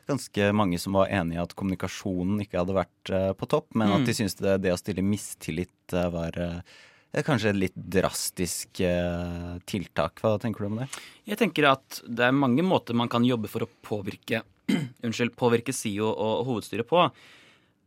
ganske 0.09 0.53
mange 0.57 0.79
som 0.81 0.93
var 0.97 1.09
enig 1.09 1.37
i 1.37 1.43
at 1.43 1.55
kommunikasjonen 1.57 2.41
ikke 2.45 2.61
hadde 2.61 2.77
vært 2.77 3.37
på 3.37 3.49
topp, 3.49 3.67
men 3.75 3.89
Mm. 3.89 3.97
at 4.01 4.07
de 4.07 4.13
syntes 4.13 4.37
det, 4.37 4.61
det 4.63 4.73
å 4.73 4.79
stille 4.81 5.03
mistillit 5.05 5.93
eh, 5.93 6.63
var 7.11 7.25
er 7.25 7.27
kanskje 7.27 7.51
et 7.51 7.59
litt 7.59 7.75
drastisk 7.75 8.81
eh, 8.87 9.59
tiltak. 9.67 10.23
Hva 10.23 10.37
tenker 10.39 10.63
du 10.63 10.69
om 10.69 10.79
det? 10.79 10.87
Jeg 11.27 11.41
tenker 11.41 11.67
at 11.73 12.01
det 12.07 12.29
er 12.29 12.37
mange 12.37 12.63
måter 12.63 12.95
man 12.95 13.11
kan 13.11 13.27
jobbe 13.27 13.51
for 13.51 13.67
å 13.67 13.71
påvirke 13.83 14.45
unnskyld, 15.05 15.35
påvirke 15.39 15.75
SIO 15.75 16.07
og 16.07 16.45
hovedstyret 16.47 16.87
på. 16.87 17.09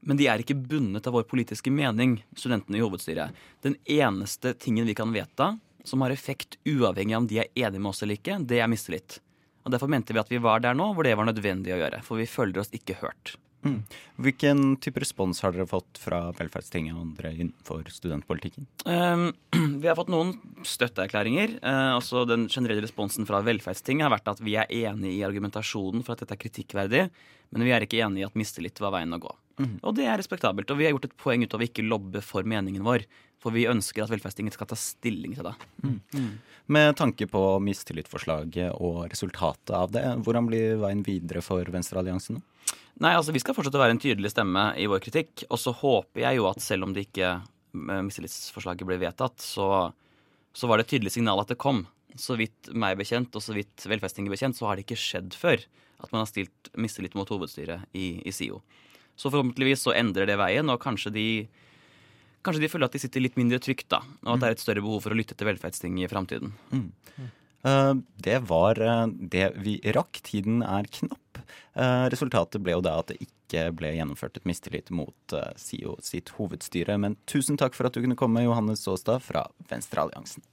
Men 0.04 0.20
de 0.20 0.28
er 0.28 0.44
ikke 0.44 0.58
bundet 0.60 1.08
av 1.08 1.16
vår 1.16 1.24
politiske 1.32 1.72
mening, 1.72 2.18
studentene 2.36 2.82
i 2.82 2.84
hovedstyret. 2.84 3.32
Den 3.64 3.78
eneste 3.88 4.52
tingen 4.60 4.90
vi 4.90 4.98
kan 4.98 5.16
vedta 5.16 5.54
som 5.88 6.04
har 6.04 6.12
effekt 6.12 6.58
uavhengig 6.68 7.16
av 7.16 7.24
om 7.24 7.30
de 7.32 7.40
er 7.44 7.52
enige 7.56 7.80
med 7.80 7.92
oss 7.94 8.04
eller 8.04 8.20
ikke, 8.20 8.42
det 8.44 8.60
er 8.60 8.72
mistillit. 8.72 9.22
Og 9.64 9.72
Derfor 9.72 9.92
mente 9.92 10.12
vi 10.12 10.20
at 10.20 10.32
vi 10.32 10.42
var 10.44 10.60
der 10.64 10.76
nå 10.76 10.90
hvor 10.92 11.08
det 11.08 11.16
var 11.16 11.28
nødvendig 11.28 11.72
å 11.76 11.80
gjøre. 11.80 12.04
For 12.04 12.20
vi 12.20 12.28
føler 12.28 12.60
oss 12.60 12.72
ikke 12.76 13.00
hørt. 13.00 13.38
Mm. 13.64 13.80
Hvilken 14.24 14.76
type 14.84 15.02
respons 15.02 15.40
har 15.44 15.54
dere 15.56 15.66
fått 15.70 16.00
fra 16.02 16.20
Velferdstinget 16.36 16.96
og 16.96 17.06
andre 17.06 17.32
innenfor 17.34 17.88
studentpolitikken? 17.92 18.68
Um, 18.86 19.30
vi 19.82 19.88
har 19.88 19.98
fått 20.00 20.12
noen 20.12 20.36
støtteerklæringer. 20.68 21.58
Uh, 21.64 21.96
også 21.98 22.26
Den 22.30 22.50
generelle 22.52 22.84
responsen 22.84 23.28
fra 23.30 23.42
Velferdstinget 23.46 24.08
har 24.08 24.14
vært 24.14 24.34
at 24.36 24.44
vi 24.44 24.58
er 24.60 24.70
enig 24.70 25.16
i 25.18 25.24
argumentasjonen 25.28 26.04
for 26.04 26.16
at 26.16 26.26
dette 26.26 26.38
er 26.38 26.44
kritikkverdig, 26.44 27.08
men 27.54 27.68
vi 27.68 27.74
er 27.76 27.86
ikke 27.86 28.02
enig 28.04 28.24
i 28.24 28.28
at 28.28 28.38
mistillit 28.40 28.82
var 28.84 28.96
veien 28.98 29.16
å 29.16 29.22
gå. 29.24 29.36
Mm. 29.62 29.76
Og 29.86 29.94
det 29.96 30.08
er 30.10 30.18
respektabelt. 30.18 30.72
Og 30.74 30.80
vi 30.80 30.88
har 30.88 30.96
gjort 30.96 31.12
et 31.12 31.20
poeng 31.20 31.44
ut 31.46 31.54
av 31.54 31.62
å 31.62 31.68
ikke 31.68 31.86
lobbe 31.86 32.24
for 32.26 32.48
meningen 32.48 32.86
vår. 32.86 33.06
For 33.44 33.54
vi 33.54 33.68
ønsker 33.70 34.06
at 34.06 34.12
Velferdstinget 34.12 34.56
skal 34.56 34.70
ta 34.72 34.78
stilling 34.80 35.36
til 35.36 35.46
det. 35.46 35.54
Med 36.72 36.96
tanke 36.96 37.28
på 37.28 37.42
mistillitsforslaget 37.60 38.72
og 38.80 39.04
resultatet 39.12 39.76
av 39.76 39.92
det, 39.92 40.06
hvordan 40.24 40.48
blir 40.48 40.80
veien 40.82 41.04
videre 41.06 41.44
for 41.44 41.68
Venstrealliansen? 41.68 42.40
nå? 42.40 42.53
Nei, 43.02 43.16
altså 43.18 43.34
Vi 43.34 43.42
skal 43.42 43.56
fortsette 43.58 43.80
å 43.80 43.82
være 43.82 43.96
en 43.96 44.02
tydelig 44.02 44.34
stemme 44.34 44.68
i 44.78 44.86
vår 44.90 45.02
kritikk. 45.04 45.46
Og 45.50 45.60
så 45.62 45.74
håper 45.76 46.26
jeg 46.26 46.40
jo 46.40 46.48
at 46.52 46.62
selv 46.64 46.88
om 46.88 46.94
det 46.94 47.08
ikke 47.08 47.32
eh, 47.34 48.04
mistillitsforslaget 48.06 48.88
ble 48.90 49.00
vedtatt, 49.02 49.42
så, 49.42 49.90
så 50.54 50.70
var 50.70 50.80
det 50.80 50.88
et 50.88 50.96
tydelig 50.98 51.16
signal 51.16 51.42
at 51.42 51.52
det 51.52 51.62
kom. 51.62 51.86
Så 52.20 52.38
vidt 52.38 52.70
meg 52.78 53.00
bekjent, 53.00 53.34
og 53.34 53.42
så 53.42 53.56
vidt 53.56 53.88
Velferdstinget 53.90 54.36
bekjent, 54.36 54.60
så 54.60 54.70
har 54.70 54.78
det 54.78 54.86
ikke 54.86 55.00
skjedd 55.02 55.34
før 55.38 55.64
at 56.04 56.12
man 56.12 56.22
har 56.22 56.30
stilt 56.30 56.70
mistillit 56.78 57.16
mot 57.18 57.30
hovedstyret 57.32 57.88
i, 57.98 58.20
i 58.22 58.34
SIO. 58.36 58.60
Så 59.16 59.32
forhåpentligvis 59.32 59.86
så 59.86 59.94
endrer 59.96 60.28
det 60.30 60.38
veien, 60.42 60.70
og 60.70 60.82
kanskje 60.84 61.14
de 61.16 61.28
Kanskje 62.44 62.66
de 62.66 62.68
føler 62.68 62.90
at 62.90 62.92
de 62.92 63.00
sitter 63.00 63.24
litt 63.24 63.38
mindre 63.40 63.56
trygt, 63.64 63.86
da, 63.88 64.02
og 64.26 64.34
at 64.34 64.42
det 64.42 64.48
er 64.50 64.56
et 64.58 64.60
større 64.60 64.82
behov 64.84 65.06
for 65.06 65.14
å 65.14 65.16
lytte 65.16 65.32
til 65.40 65.48
velferdsting 65.48 66.02
i 66.02 66.10
framtiden. 66.12 66.50
Eh, 66.76 67.30
Det 67.64 68.40
var 68.50 68.80
eh, 68.82 69.06
det 69.08 69.54
vi 69.64 69.78
rakk. 69.96 70.20
Tiden 70.28 70.62
er 70.68 70.88
knapp. 70.92 71.40
Eh, 71.74 72.06
Resultatet 72.14 72.62
ble 72.62 72.76
jo 72.76 72.84
da 72.84 72.98
at 73.00 73.14
det 73.14 73.22
ikke 73.24 73.70
ble 73.78 73.94
gjennomført 73.96 74.38
et 74.38 74.48
mistillit 74.50 74.92
mot 74.94 75.36
eh, 75.36 75.54
SIO 75.58 75.96
sitt 76.04 76.34
hovedstyre. 76.38 76.98
Men 77.00 77.16
tusen 77.30 77.58
takk 77.60 77.78
for 77.78 77.88
at 77.88 77.96
du 77.96 78.04
kunne 78.04 78.20
komme, 78.20 78.44
Johannes 78.46 78.84
Saastad 78.84 79.24
fra 79.24 79.48
Venstrealliansen. 79.72 80.44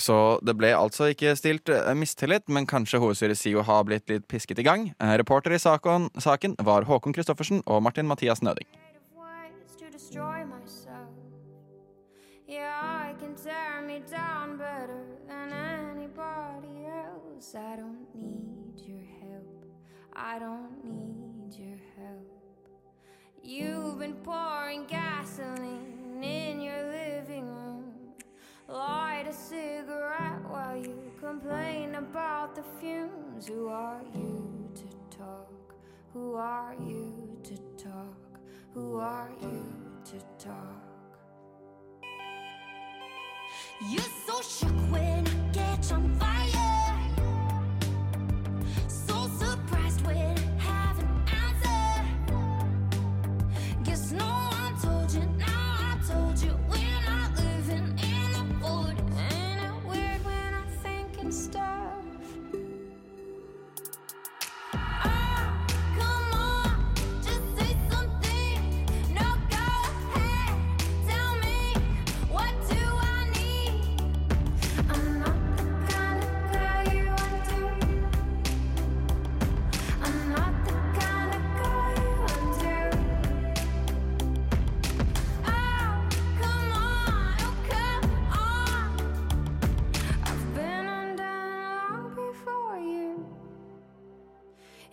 Så 0.00 0.16
det 0.46 0.54
ble 0.56 0.70
altså 0.72 1.10
ikke 1.12 1.34
stilt 1.36 1.68
eh, 1.68 1.92
mistillit, 1.98 2.46
men 2.48 2.68
kanskje 2.68 3.02
hovedstyret 3.02 3.38
SIO 3.38 3.64
har 3.66 3.84
blitt 3.84 4.08
litt 4.10 4.26
pisket 4.30 4.62
i 4.62 4.66
gang. 4.66 4.88
Eh, 4.96 5.16
Reporter 5.20 5.52
i 5.54 5.60
saken, 5.60 6.08
saken 6.18 6.56
var 6.64 6.88
Håkon 6.88 7.14
Christoffersen 7.16 7.62
og 7.66 7.82
Martin 7.84 8.08
Mathias 8.08 8.42
Nøding. 8.42 8.68
Yeah, 12.50 13.10
I 13.10 13.14
can 13.20 13.36
tear 13.36 13.80
me 13.86 14.02
down 14.10 14.58
better 14.58 15.19
I 17.42 17.74
don't 17.74 18.06
need 18.14 18.86
your 18.86 19.00
help. 19.22 19.64
I 20.12 20.38
don't 20.38 20.84
need 20.84 21.58
your 21.58 21.78
help. 21.96 22.28
You've 23.42 23.98
been 23.98 24.12
pouring 24.12 24.84
gasoline 24.84 26.22
in 26.22 26.60
your 26.60 26.82
living 26.82 27.46
room. 27.46 27.94
Light 28.68 29.24
a 29.26 29.32
cigarette 29.32 30.42
while 30.50 30.76
you 30.76 30.94
complain 31.18 31.94
about 31.94 32.54
the 32.54 32.62
fumes. 32.78 33.46
Who 33.46 33.68
are 33.68 34.02
you 34.14 34.70
to 34.74 35.16
talk? 35.16 35.74
Who 36.12 36.34
are 36.34 36.74
you 36.78 37.38
to 37.44 37.56
talk? 37.82 38.38
Who 38.74 38.96
are 38.98 39.30
you 39.40 39.64
to 40.04 40.44
talk? 40.44 41.16
You're 43.88 44.02
so 44.26 44.42
shook 44.42 44.92
when 44.92 45.26
I 45.26 45.54
catch 45.54 45.90
on 45.90 46.14
fire. 46.16 46.39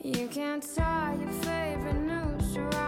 You 0.08 0.30
can't 0.30 0.64
tie 0.74 1.18
your 1.20 1.34
favorite 1.44 2.00
noose 2.00 2.56
around 2.56 2.87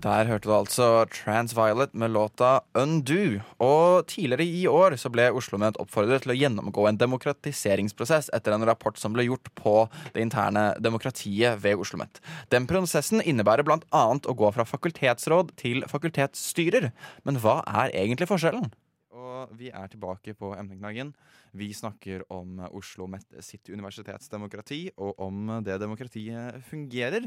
Der 0.00 0.24
hørte 0.30 0.48
du 0.48 0.52
altså 0.54 0.86
Transviolet 1.12 1.92
med 1.92 2.14
låta 2.14 2.60
Undo. 2.78 3.40
Og 3.60 4.06
tidligere 4.08 4.46
i 4.46 4.62
år 4.70 4.96
så 4.96 5.10
ble 5.12 5.26
OsloMet 5.36 5.76
oppfordret 5.82 6.24
til 6.24 6.32
å 6.32 6.38
gjennomgå 6.38 6.86
en 6.88 7.00
demokratiseringsprosess 7.00 8.30
etter 8.36 8.56
en 8.56 8.64
rapport 8.68 8.96
som 8.96 9.12
ble 9.12 9.26
gjort 9.28 9.50
på 9.60 9.74
det 10.14 10.24
interne 10.24 10.70
demokratiet 10.80 11.60
ved 11.60 11.82
OsloMet. 11.82 12.22
Den 12.54 12.68
prosessen 12.70 13.20
innebærer 13.20 13.68
annet 13.68 14.28
å 14.28 14.36
gå 14.36 14.48
fra 14.56 14.64
fakultetsråd 14.64 15.52
til 15.60 15.84
fakultetsstyrer. 15.90 16.92
Men 17.28 17.42
hva 17.42 17.60
er 17.68 17.92
egentlig 17.92 18.30
forskjellen? 18.30 18.70
Og 19.40 19.52
vi 19.56 19.70
er 19.72 19.90
tilbake 19.90 20.34
på 20.36 20.52
emneknaggen. 20.56 21.12
Vi 21.56 21.70
snakker 21.74 22.22
om 22.30 22.60
Oslo 22.76 23.08
Met 23.10 23.26
sitt 23.42 23.66
universitetsdemokrati, 23.72 24.92
og 25.02 25.18
om 25.22 25.48
det 25.66 25.78
demokratiet 25.82 26.60
fungerer. 26.68 27.26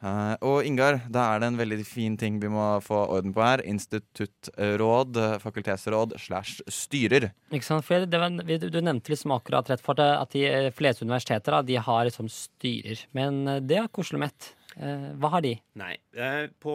Eh, 0.00 0.34
og 0.46 0.66
Ingar, 0.66 1.02
da 1.12 1.28
er 1.34 1.42
det 1.42 1.50
en 1.52 1.60
veldig 1.60 1.86
fin 1.86 2.16
ting 2.18 2.40
vi 2.42 2.50
må 2.50 2.66
få 2.84 3.02
orden 3.14 3.34
på 3.36 3.44
her. 3.44 3.62
Instituttråd, 3.68 5.20
fakultetsråd 5.44 6.16
slash 6.18 6.64
styrer. 6.70 7.30
Ikke 7.52 7.66
sant? 7.66 7.86
For 7.86 8.06
det 8.08 8.22
var, 8.22 8.34
du 8.40 8.80
nevnte 8.80 9.12
liksom 9.12 9.36
akkurat 9.36 9.70
rett 9.70 9.84
for 9.84 9.98
det, 9.98 10.08
at 10.18 10.34
de 10.34 10.46
eh, 10.48 10.70
fleste 10.74 11.06
universiteter 11.06 11.58
da, 11.58 11.62
de 11.66 11.78
har 11.80 12.06
liksom 12.08 12.30
styrer. 12.32 13.06
Men 13.16 13.44
eh, 13.46 13.62
det 13.62 13.78
har 13.82 13.90
ikke 13.90 14.06
Oslo 14.06 14.20
Met. 14.22 14.54
Eh, 14.76 15.10
Hva 15.20 15.34
har 15.36 15.46
de? 15.46 15.56
Nei. 15.78 15.94
På 16.62 16.74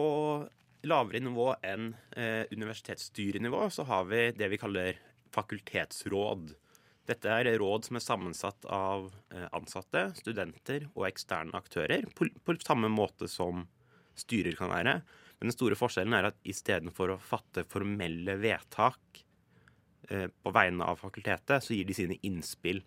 lavere 0.86 1.20
nivå 1.24 1.50
enn 1.66 1.90
eh, 2.16 2.44
universitetsstyrenivå 2.52 3.66
så 3.72 3.86
har 3.88 4.06
vi 4.10 4.30
det 4.36 4.48
vi 4.52 4.60
kaller 4.60 5.00
fakultetsråd. 5.34 6.54
Dette 7.06 7.30
er 7.30 7.52
råd 7.60 7.86
som 7.86 7.98
er 7.98 8.04
sammensatt 8.04 8.66
av 8.72 9.10
eh, 9.34 9.46
ansatte, 9.54 10.08
studenter 10.18 10.88
og 10.94 11.06
eksterne 11.10 11.54
aktører, 11.58 12.08
på, 12.14 12.28
på 12.42 12.56
samme 12.64 12.90
måte 12.90 13.28
som 13.30 13.66
styrer 14.18 14.56
kan 14.58 14.72
være. 14.72 14.98
Men 15.38 15.50
den 15.50 15.54
store 15.54 15.78
forskjellen 15.78 16.16
er 16.16 16.30
at 16.30 16.38
istedenfor 16.48 17.12
å 17.12 17.22
fatte 17.22 17.66
formelle 17.68 18.38
vedtak 18.40 19.22
eh, 20.10 20.28
på 20.30 20.54
vegne 20.56 20.88
av 20.88 21.02
fakultetet, 21.02 21.62
så 21.62 21.76
gir 21.76 21.86
de 21.88 21.96
sine 21.96 22.18
innspill 22.26 22.82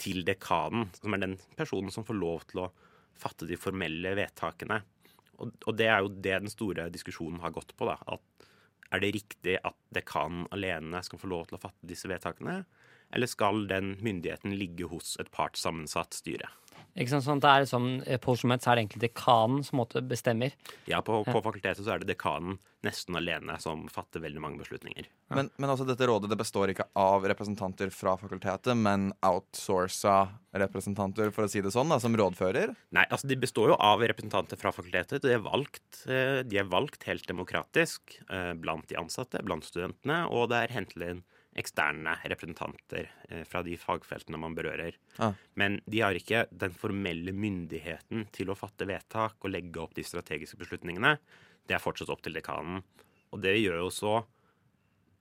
til 0.00 0.24
dekanen, 0.26 0.90
som 0.98 1.14
er 1.14 1.22
den 1.22 1.38
personen 1.56 1.92
som 1.94 2.06
får 2.06 2.18
lov 2.18 2.44
til 2.50 2.64
å 2.66 2.70
fatte 3.18 3.46
de 3.48 3.58
formelle 3.58 4.14
vedtakene. 4.18 4.82
Og, 5.38 5.54
og 5.66 5.76
det 5.78 5.88
er 5.90 6.02
jo 6.04 6.12
det 6.12 6.38
den 6.44 6.52
store 6.52 6.88
diskusjonen 6.94 7.40
har 7.42 7.54
gått 7.54 7.74
på. 7.76 7.88
da, 7.90 7.98
at 8.06 8.48
Er 8.94 9.00
det 9.02 9.14
riktig 9.16 9.58
at 9.64 9.76
dekanen 9.90 10.46
alene 10.54 11.02
skal 11.02 11.18
få 11.18 11.30
lov 11.30 11.48
til 11.48 11.58
å 11.58 11.62
fatte 11.64 11.88
disse 11.88 12.08
vedtakene? 12.10 12.64
Eller 13.14 13.30
skal 13.30 13.66
den 13.70 13.96
myndigheten 14.02 14.54
ligge 14.58 14.86
hos 14.90 15.16
et 15.20 15.30
partssammensatt 15.34 16.14
styre? 16.14 16.48
Ikke 16.94 17.10
sant? 17.10 17.24
Sånn 17.26 17.40
det 17.42 17.50
er 17.50 17.64
sånn, 17.66 17.88
på 18.22 18.34
Oslo 18.36 18.46
Met 18.52 18.62
er 18.70 18.78
det 18.78 18.84
egentlig 18.84 19.02
dekanen 19.08 19.64
som 19.66 19.80
måtte 19.80 19.98
bestemmer. 20.06 20.52
Ja, 20.86 21.00
på, 21.02 21.24
på 21.26 21.32
Ja. 21.34 21.42
fakultetet 21.42 21.82
så 21.82 21.90
er 21.94 21.98
det 22.02 22.12
dekanen 22.12 22.60
nesten 22.84 23.16
alene 23.16 23.56
som 23.58 23.86
fatter 23.88 24.20
veldig 24.22 24.42
mange 24.44 24.60
beslutninger. 24.60 25.06
Men, 25.34 25.48
men 25.56 25.72
altså, 25.72 25.86
dette 25.88 26.06
rådet 26.06 26.28
det 26.30 26.38
består 26.38 26.70
ikke 26.70 26.86
av 27.00 27.24
representanter 27.26 27.90
fra 27.90 28.14
fakultetet, 28.20 28.76
men 28.76 29.08
outsourca 29.24 30.28
representanter, 30.54 31.32
for 31.34 31.46
å 31.46 31.50
si 31.50 31.62
det 31.64 31.72
sånn, 31.74 31.90
da, 31.90 31.98
som 32.02 32.14
rådfører? 32.14 32.74
Nei, 32.94 33.06
altså 33.10 33.26
De 33.30 33.38
består 33.40 33.72
jo 33.72 33.78
av 33.80 34.04
representanter 34.04 34.60
fra 34.60 34.70
fakultetet. 34.76 35.22
De 35.24 35.32
er 35.34 35.42
valgt, 35.42 36.04
eh, 36.06 36.42
de 36.46 36.60
er 36.62 36.68
valgt 36.70 37.08
helt 37.08 37.26
demokratisk 37.26 38.20
eh, 38.28 38.52
blant 38.54 38.86
de 38.92 39.00
ansatte, 39.00 39.42
blant 39.42 39.66
studentene, 39.66 40.26
og 40.30 40.50
det 40.52 40.62
er 40.68 40.76
hentet 40.78 41.08
inn 41.08 41.24
eksterne 41.58 42.16
representanter 42.24 43.08
eh, 43.28 43.44
fra 43.48 43.62
de 43.66 43.76
fagfeltene 43.78 44.40
man 44.40 44.56
berører. 44.56 44.96
Ah. 45.22 45.36
Men 45.60 45.80
de 45.86 46.02
har 46.02 46.18
ikke 46.18 46.44
den 46.50 46.74
formelle 46.76 47.34
myndigheten 47.36 48.26
til 48.34 48.50
å 48.50 48.58
fatte 48.58 48.88
vedtak 48.90 49.38
og 49.40 49.54
legge 49.54 49.82
opp 49.82 49.94
de 49.96 50.06
strategiske 50.06 50.58
beslutningene. 50.60 51.16
Det 51.64 51.76
er 51.76 51.82
fortsatt 51.82 52.12
opp 52.12 52.24
til 52.24 52.36
dekanen. 52.36 52.82
Og 53.34 53.42
det 53.42 53.56
gjør 53.58 53.84
jo 53.84 53.90
så 53.94 54.14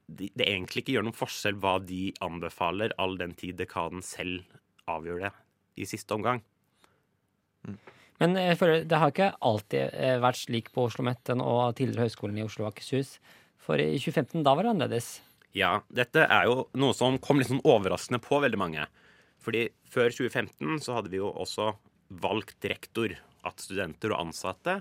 det, 0.08 0.34
det 0.36 0.48
egentlig 0.50 0.84
ikke 0.84 0.98
gjør 0.98 1.08
noen 1.08 1.18
forskjell 1.18 1.58
hva 1.64 1.78
de 1.82 2.10
anbefaler, 2.24 2.94
all 3.00 3.16
den 3.20 3.34
tid 3.40 3.58
dekanen 3.62 4.04
selv 4.06 4.44
avgjør 4.92 5.28
det 5.28 5.32
i 5.80 5.88
siste 5.90 6.14
omgang. 6.16 6.44
Men 8.22 8.36
jeg 8.38 8.60
føler, 8.60 8.84
det 8.88 9.00
har 9.00 9.14
ikke 9.14 9.32
alltid 9.44 9.96
eh, 9.96 10.18
vært 10.22 10.42
slik 10.44 10.70
på 10.74 10.86
Oslo 10.86 11.06
OsloMet 11.06 11.32
og 11.40 11.78
tidligere 11.80 12.06
Høgskolen 12.08 12.38
i 12.40 12.46
Oslo 12.46 12.68
og 12.68 12.74
Akershus. 12.74 13.18
For 13.64 13.80
i 13.80 13.96
2015, 13.96 14.44
da 14.46 14.54
var 14.54 14.68
det 14.68 14.74
annerledes. 14.74 15.08
Ja, 15.54 15.84
dette 15.94 16.26
er 16.26 16.48
jo 16.50 16.68
noe 16.82 16.96
som 16.98 17.20
kom 17.22 17.38
litt 17.38 17.52
sånn 17.52 17.62
overraskende 17.62 18.22
på 18.24 18.40
veldig 18.42 18.60
mange. 18.60 18.88
Fordi 19.44 19.68
før 19.92 20.10
2015 20.10 20.82
så 20.82 20.98
hadde 20.98 21.12
vi 21.14 21.20
jo 21.20 21.30
også 21.30 21.74
valgt 22.24 22.66
rektor. 22.66 23.14
At 23.44 23.60
studenter 23.60 24.14
og 24.16 24.30
ansatte 24.30 24.80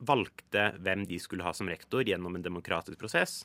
valgte 0.00 0.70
hvem 0.80 1.04
de 1.04 1.18
skulle 1.20 1.44
ha 1.44 1.52
som 1.52 1.68
rektor 1.68 2.06
gjennom 2.08 2.38
en 2.38 2.44
demokratisk 2.44 2.98
prosess. 2.98 3.42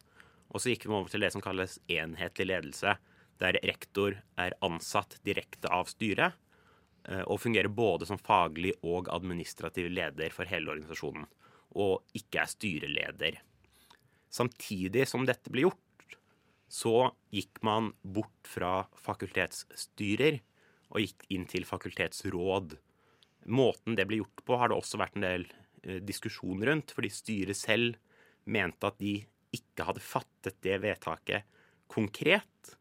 Og 0.53 0.61
så 0.61 0.71
gikk 0.71 0.87
vi 0.87 0.95
over 0.95 1.11
til 1.11 1.25
det 1.25 1.33
som 1.33 1.43
kalles 1.43 1.77
enhetlig 1.91 2.47
ledelse, 2.47 2.95
der 3.43 3.59
rektor 3.67 4.15
er 4.39 4.55
ansatt 4.63 5.17
direkte 5.27 5.67
av 5.67 5.89
styret 5.91 6.37
eh, 7.09 7.23
og 7.27 7.41
fungerer 7.43 7.67
både 7.67 8.07
som 8.07 8.21
faglig 8.21 8.71
og 8.79 9.09
administrativ 9.11 9.89
leder 9.91 10.31
for 10.31 10.47
hele 10.47 10.71
organisasjonen, 10.71 11.27
og 11.75 12.15
ikke 12.15 12.45
er 12.45 12.53
styreleder. 12.53 13.41
Samtidig 14.31 15.07
som 15.09 15.25
dette 15.27 15.51
ble 15.53 15.65
gjort, 15.67 15.81
så 16.67 17.11
gikk 17.33 17.61
man 17.65 17.91
bort 18.01 18.49
fra 18.49 18.85
fakultetsstyrer 18.99 20.41
og 20.91 21.01
gikk 21.03 21.27
inn 21.33 21.45
til 21.49 21.67
fakultetsråd. 21.67 22.75
Måten 23.53 23.97
det 23.97 24.07
ble 24.09 24.21
gjort 24.23 24.43
på, 24.45 24.57
har 24.57 24.71
det 24.71 24.79
også 24.79 24.99
vært 24.99 25.17
en 25.19 25.27
del 25.27 25.45
eh, 25.83 26.01
diskusjon 26.03 26.63
rundt, 26.65 26.93
fordi 26.95 27.11
styret 27.13 27.59
selv 27.59 27.99
mente 28.45 28.89
at 28.89 28.97
de 29.01 29.19
ikke 29.55 29.87
hadde 29.87 30.03
fattet 30.03 30.57
det 30.65 30.79
vedtaket 30.83 31.45
konkret, 31.91 32.75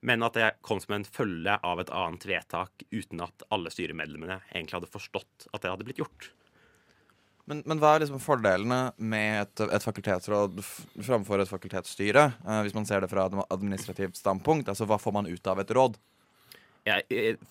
men 0.00 0.24
at 0.24 0.36
det 0.36 0.50
kom 0.64 0.80
som 0.82 0.96
en 0.96 1.06
følge 1.06 1.54
av 1.66 1.80
et 1.82 1.92
annet 1.92 2.26
vedtak 2.28 2.84
uten 2.90 3.22
at 3.24 3.44
alle 3.52 3.72
styremedlemmene 3.72 4.40
egentlig 4.50 4.78
hadde 4.78 4.92
forstått 4.92 5.48
at 5.52 5.62
det 5.62 5.72
hadde 5.72 5.86
blitt 5.88 6.00
gjort. 6.00 6.30
Men, 7.48 7.62
men 7.66 7.80
hva 7.80 7.94
er 7.94 8.04
liksom 8.04 8.20
fordelene 8.22 8.80
med 8.96 9.40
et, 9.44 9.62
et 9.66 9.84
fakultetsråd 9.84 10.60
framfor 11.02 11.42
et 11.42 11.50
fakultetsstyre? 11.50 12.26
eh, 12.44 12.60
hvis 12.66 12.76
man 12.76 12.86
ser 12.88 13.02
det 13.02 13.10
fra 13.10 13.26
et 13.26 13.38
administrativt 13.48 14.20
standpunkt. 14.20 14.68
Altså, 14.68 14.86
Hva 14.88 15.00
får 15.00 15.16
man 15.16 15.30
ut 15.30 15.50
av 15.50 15.62
et 15.62 15.72
råd? 15.76 15.98
Ja, 16.88 16.96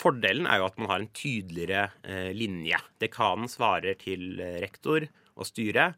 fordelen 0.02 0.48
er 0.50 0.62
jo 0.62 0.70
at 0.70 0.78
man 0.82 0.90
har 0.90 1.04
en 1.04 1.12
tydeligere 1.14 1.90
eh, 2.02 2.32
linje. 2.34 2.80
Dekanen 3.02 3.50
svarer 3.52 3.98
til 4.02 4.40
eh, 4.42 4.58
rektor 4.64 5.06
og 5.36 5.48
styre, 5.48 5.92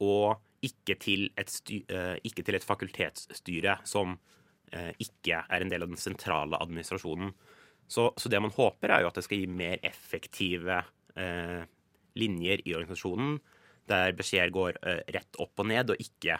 og 0.00 0.40
ikke 0.64 0.96
til 1.00 1.26
et, 1.40 1.52
sty 1.52 1.82
eh, 1.88 2.16
ikke 2.26 2.44
til 2.44 2.56
et 2.56 2.66
fakultetsstyre 2.66 3.78
som 3.88 4.16
eh, 4.72 4.92
ikke 5.00 5.42
er 5.44 5.64
en 5.64 5.72
del 5.72 5.84
av 5.84 5.92
den 5.92 6.00
sentrale 6.00 6.60
administrasjonen. 6.60 7.34
Så, 7.90 8.10
så 8.16 8.30
det 8.30 8.40
man 8.40 8.54
håper, 8.54 8.92
er 8.92 9.04
jo 9.04 9.10
at 9.10 9.18
det 9.18 9.26
skal 9.26 9.42
gi 9.42 9.50
mer 9.60 9.80
effektive 9.86 10.80
eh, 11.18 11.62
linjer 12.18 12.60
i 12.66 12.74
organisasjonen, 12.74 13.38
der 13.90 14.12
beskjeder 14.18 14.50
går 14.54 14.78
eh, 14.86 15.00
rett 15.14 15.36
opp 15.42 15.58
og 15.58 15.66
ned, 15.66 15.90
og 15.90 15.96
ikke 16.02 16.38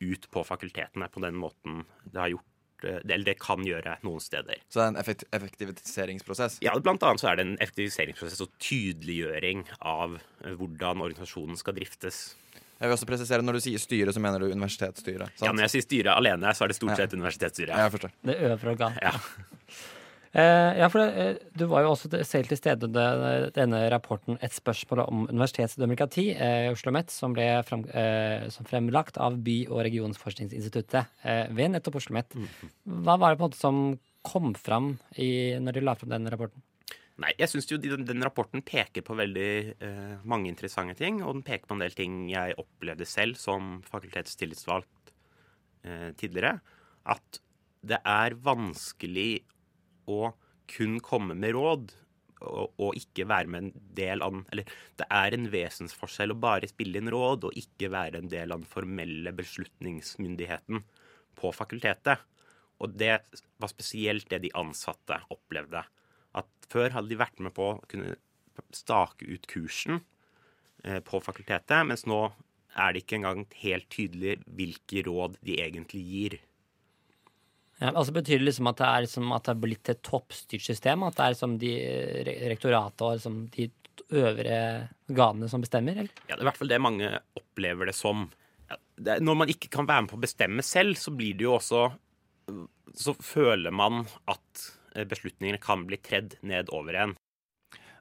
ut 0.00 0.30
på 0.32 0.42
fakultetene 0.48 1.08
på 1.12 1.20
den 1.20 1.36
måten 1.36 1.82
det 2.04 2.20
har 2.20 2.30
gjort 2.32 2.84
eh, 2.84 3.00
Eller 3.04 3.24
det 3.24 3.38
kan 3.40 3.60
gjøre 3.64 3.98
noen 4.02 4.20
steder. 4.24 4.56
Så 4.68 4.80
det 4.80 4.84
er 4.86 4.92
en 4.94 5.00
effekt 5.00 5.24
effektiviseringsprosess? 5.36 6.58
Ja, 6.64 6.72
blant 6.80 7.02
annet 7.04 7.20
så 7.20 7.28
er 7.32 7.36
det 7.40 7.46
en 7.46 7.56
effektiviseringsprosess 7.60 8.40
og 8.44 8.52
tydeliggjøring 8.64 9.64
av 9.80 10.16
eh, 10.44 10.54
hvordan 10.56 11.02
organisasjonen 11.04 11.56
skal 11.60 11.76
driftes. 11.76 12.22
Jeg 12.80 12.88
vil 12.88 12.94
også 12.96 13.08
presisere 13.10 13.44
Når 13.44 13.58
du 13.58 13.60
sier 13.60 13.80
styre, 13.82 14.12
så 14.16 14.20
mener 14.24 14.40
du 14.40 14.46
universitetsstyret? 14.54 15.34
sant? 15.36 15.44
Ja, 15.44 15.52
Når 15.52 15.66
jeg 15.66 15.72
sier 15.74 15.84
styre 15.84 16.14
alene, 16.16 16.54
så 16.56 16.64
er 16.64 16.72
det 16.72 16.76
stort 16.78 16.94
Ja. 16.94 17.02
sett 17.02 17.12
universitetsstyret. 17.12 17.74
Ja, 17.76 17.84
jeg 17.88 17.92
forstår. 17.92 18.14
Det 18.24 18.36
øvre 18.48 18.70
organ. 18.76 18.96
Ja. 19.04 19.12
Eh, 20.32 20.78
ja, 20.78 20.86
for 20.86 21.02
det, 21.02 21.08
eh, 21.18 21.36
Du 21.58 21.64
var 21.66 21.82
jo 21.82 21.90
også 21.90 22.22
selv 22.24 22.46
til 22.46 22.56
stede 22.56 22.86
under 22.86 23.50
denne 23.50 23.90
rapporten 23.90 24.38
'Et 24.38 24.52
spørsmål 24.52 25.08
om 25.08 25.26
universitetsdemokrati' 25.26 26.36
eh, 26.40 26.66
i 26.66 26.70
Oslo 26.70 26.90
OsloMet, 26.90 27.10
som 27.10 27.32
ble 27.32 27.62
frem, 27.64 27.84
eh, 27.92 28.48
som 28.48 28.64
fremlagt 28.64 29.18
av 29.18 29.42
By- 29.42 29.66
og 29.66 29.84
regionsforskningsinstituttet 29.84 31.06
eh, 31.24 31.48
ved 31.50 31.72
nettopp 31.72 31.96
Oslo 31.96 32.14
OsloMet. 32.14 32.48
Hva 32.86 33.18
var 33.18 33.30
det 33.30 33.38
på 33.38 33.44
en 33.44 33.50
måte 33.50 33.58
som 33.58 33.98
kom 34.22 34.54
fram 34.54 34.98
i, 35.16 35.58
når 35.58 35.72
de 35.72 35.80
la 35.80 35.94
fram 35.94 36.10
den 36.10 36.30
rapporten? 36.30 36.62
Nei, 37.20 37.34
jeg 37.36 37.48
syns 37.48 37.68
jo 37.68 37.76
den, 37.76 38.06
den 38.06 38.22
rapporten 38.22 38.62
peker 38.62 39.02
på 39.02 39.16
veldig 39.16 39.74
eh, 39.82 40.16
mange 40.24 40.48
interessante 40.48 40.96
ting. 40.96 41.22
Og 41.22 41.34
den 41.34 41.42
peker 41.42 41.66
på 41.66 41.74
en 41.74 41.82
del 41.84 41.92
ting 41.92 42.30
jeg 42.30 42.56
opplevde 42.56 43.04
selv 43.04 43.36
som 43.36 43.82
fakultetstillitsvalgt 43.82 45.12
eh, 45.84 46.12
tidligere. 46.16 46.60
At 47.04 47.40
det 47.82 48.00
er 48.04 48.36
vanskelig 48.40 49.42
å 50.10 50.30
kun 50.70 50.98
komme 51.04 51.36
med 51.38 51.54
råd 51.56 51.92
og, 52.40 52.72
og 52.80 52.96
ikke 52.98 53.26
være 53.28 53.50
med 53.52 53.66
en 53.66 53.86
del 53.96 54.22
av 54.24 54.38
Eller 54.52 54.68
det 54.98 55.06
er 55.12 55.36
en 55.36 55.48
vesensforskjell 55.52 56.34
å 56.34 56.40
bare 56.40 56.70
spille 56.70 57.00
inn 57.00 57.10
råd 57.12 57.48
og 57.48 57.58
ikke 57.58 57.90
være 57.92 58.22
en 58.22 58.30
del 58.32 58.54
av 58.54 58.62
den 58.62 58.70
formelle 58.70 59.32
beslutningsmyndigheten 59.36 60.84
på 61.40 61.52
fakultetet. 61.56 62.22
Og 62.80 62.96
det 62.96 63.18
var 63.60 63.72
spesielt 63.72 64.28
det 64.32 64.40
de 64.46 64.52
ansatte 64.56 65.20
opplevde. 65.32 65.82
At 66.36 66.48
før 66.72 66.94
hadde 66.96 67.12
de 67.12 67.20
vært 67.20 67.42
med 67.44 67.54
på 67.56 67.74
å 67.74 67.80
kunne 67.90 68.16
stake 68.76 69.26
ut 69.28 69.48
kursen 69.50 70.00
eh, 70.84 71.00
på 71.04 71.20
fakultetet, 71.24 71.84
mens 71.88 72.06
nå 72.08 72.22
er 72.78 72.92
det 72.92 73.02
ikke 73.04 73.18
engang 73.18 73.44
helt 73.62 73.88
tydelig 73.92 74.38
hvilke 74.46 75.04
råd 75.08 75.38
de 75.44 75.58
egentlig 75.60 76.02
gir. 76.06 76.38
Ja, 77.80 77.90
altså 77.94 78.12
Betyr 78.12 78.38
det 78.42 78.50
liksom 78.50 78.68
at 78.68 78.80
det 78.80 78.88
er, 78.88 79.04
liksom 79.06 79.30
at 79.32 79.46
det 79.46 79.52
er 79.54 79.60
blitt 79.62 79.88
et 79.88 80.02
toppstyrt 80.04 80.64
system? 80.66 81.04
At 81.06 81.16
det 81.16 81.24
er 81.24 81.34
liksom 81.34 81.54
de 81.62 81.70
re 82.28 82.34
rektoratet 82.52 83.06
og 83.06 83.14
liksom 83.16 83.38
de 83.54 83.70
øvre 84.20 84.58
organene 85.10 85.48
som 85.48 85.64
bestemmer? 85.64 86.02
Eller? 86.02 86.12
Ja, 86.26 86.34
Det 86.34 86.40
er 86.40 86.44
i 86.44 86.48
hvert 86.50 86.60
fall 86.60 86.72
det 86.72 86.80
mange 86.82 87.10
opplever 87.40 87.88
det 87.90 87.96
som. 87.96 88.28
Når 89.00 89.38
man 89.42 89.50
ikke 89.50 89.70
kan 89.72 89.88
være 89.88 90.04
med 90.04 90.12
på 90.12 90.18
å 90.20 90.24
bestemme 90.26 90.64
selv, 90.66 90.98
så 91.00 91.14
blir 91.16 91.38
det 91.38 91.48
jo 91.48 91.56
også 91.56 91.88
Så 93.00 93.14
føler 93.22 93.70
man 93.70 94.00
at 94.26 94.62
eh, 94.96 95.04
beslutningene 95.06 95.60
kan 95.62 95.84
bli 95.86 95.96
tredd 96.02 96.34
ned 96.42 96.72
over 96.74 96.96
en. 96.98 97.12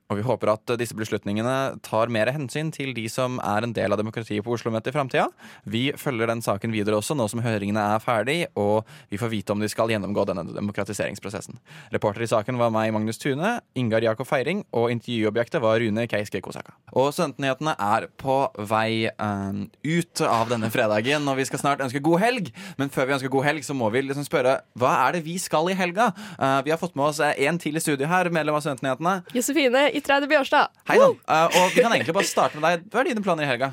Og 0.10 0.18
vi 0.18 0.24
håper 0.26 0.50
at 0.50 0.72
disse 0.82 0.96
beslutningene 0.98 1.78
tar 1.86 2.10
mer 2.10 2.32
hensyn 2.34 2.72
til 2.74 2.96
de 2.98 3.04
som 3.14 3.36
er 3.46 3.66
en 3.66 3.74
del 3.78 3.94
av 3.94 4.00
demokratiet 4.02 4.42
på 4.42 4.56
Oslo-møtet 4.56 4.90
i 4.90 4.96
framtida. 4.96 5.28
Vi 5.70 5.84
følger 6.02 6.32
den 6.32 6.42
saken 6.42 6.74
videre 6.74 6.98
også, 6.98 7.14
nå 7.14 7.28
som 7.30 7.44
høringene 7.46 7.84
er 7.94 8.02
ferdig, 8.02 8.38
og 8.58 8.90
vi 9.14 9.20
får 9.22 9.30
vite 9.30 9.54
om 9.54 9.62
de 9.62 9.70
skal 9.70 9.94
gjennomgå 9.94 10.26
denne 10.26 10.48
demokratiseringsprosessen. 10.50 11.60
Reporter 11.94 12.26
i 12.26 12.30
saken 12.32 12.58
var 12.58 12.74
meg, 12.74 12.90
Magnus 12.96 13.22
Tune, 13.22 13.60
Ingar 13.78 14.02
Jakob 14.02 14.26
Feiring, 14.26 14.64
og 14.74 14.90
intervjuobjektet 14.96 15.62
var 15.62 15.78
Rune 15.84 16.08
Keiske 16.10 16.42
Kosaka. 16.42 16.74
Og 16.98 17.12
Studentnyhetene 17.14 17.78
er 17.78 18.10
på 18.18 18.40
vei 18.66 19.12
um, 19.22 19.68
ut 19.86 20.26
av 20.26 20.50
denne 20.50 20.72
fredagen, 20.74 21.30
og 21.30 21.38
vi 21.38 21.46
skal 21.52 21.62
snart 21.62 21.86
ønske 21.86 22.02
god 22.02 22.24
helg. 22.26 22.50
Men 22.82 22.90
før 22.90 23.12
vi 23.12 23.18
ønsker 23.20 23.34
god 23.38 23.46
helg, 23.52 23.68
så 23.68 23.78
må 23.78 23.92
vi 23.94 24.02
liksom 24.08 24.26
spørre 24.26 24.58
hva 24.74 24.96
er 25.06 25.20
det 25.20 25.24
vi 25.30 25.38
skal 25.38 25.70
i 25.70 25.78
helga? 25.78 26.10
Uh, 26.42 26.66
vi 26.66 26.74
har 26.74 26.82
fått 26.82 26.98
med 26.98 27.12
oss 27.12 27.22
en 27.22 27.62
til 27.62 27.78
i 27.78 27.86
studio 27.86 28.10
her, 28.10 28.34
medlem 28.34 28.58
av 28.58 28.66
Studentnyhetene. 28.66 29.16
Josefine 29.38 29.86
Itreide 30.00 30.30
Bjørstad. 30.32 30.72
Hei 30.90 30.98
sann. 31.02 31.16
Uh, 31.28 31.46
og 31.60 31.76
vi 31.76 31.84
kan 31.84 31.94
egentlig 31.96 32.16
bare 32.16 32.30
starte 32.30 32.60
med 32.60 32.66
deg. 32.70 32.90
Hva 32.94 33.04
er 33.04 33.12
dine 33.12 33.24
planer 33.26 33.46
i 33.46 33.52
helga? 33.52 33.72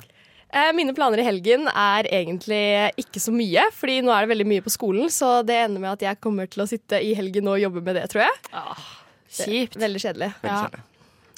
Eh, 0.56 0.70
Mine 0.76 0.94
planer 0.94 1.20
i 1.20 1.24
helgen 1.26 1.66
er 1.68 2.06
egentlig 2.14 2.60
ikke 3.02 3.20
så 3.20 3.32
mye, 3.34 3.64
fordi 3.74 3.96
nå 4.06 4.12
er 4.14 4.24
det 4.24 4.30
veldig 4.30 4.46
mye 4.46 4.62
på 4.64 4.70
skolen, 4.72 5.08
så 5.12 5.40
det 5.46 5.56
ender 5.64 5.82
med 5.82 5.96
at 5.96 6.04
jeg 6.06 6.20
kommer 6.22 6.46
til 6.50 6.62
å 6.62 6.68
sitte 6.70 7.00
i 7.02 7.10
helgen 7.18 7.50
og 7.50 7.58
jobbe 7.60 7.82
med 7.84 7.98
det, 7.98 8.04
tror 8.12 8.22
jeg. 8.28 8.36
Kjipt. 9.40 9.74
Veldig 9.82 10.02
kjedelig. 10.04 10.30
Veldig 10.44 10.60
kjedelig. 10.62 10.84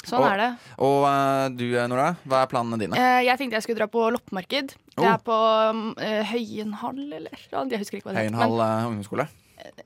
Sånn 0.08 0.22
og, 0.22 0.28
er 0.28 0.38
det. 0.40 0.50
Og 0.86 0.98
uh, 1.08 1.48
du, 1.52 1.64
Nora, 1.90 2.12
hva 2.28 2.44
er 2.44 2.52
planene 2.52 2.78
dine? 2.80 3.00
Eh, 3.00 3.22
jeg 3.26 3.40
tenkte 3.40 3.58
jeg 3.58 3.66
skulle 3.66 3.80
dra 3.80 3.88
på 3.92 4.06
loppemarked. 4.14 4.76
Det 4.76 4.98
Oh. 4.98 5.12
er 5.12 5.20
på 5.22 5.34
uh, 5.34 6.22
Høyenhall, 6.26 7.02
eller. 7.20 7.34
Jeg 7.52 7.78
husker 7.80 7.98
ikke 8.00 8.08
hva 8.08 8.14
det 8.16 8.24
heter. 8.24 8.34
Høyenhall 8.34 8.88
ungdomsskole? 8.92 9.28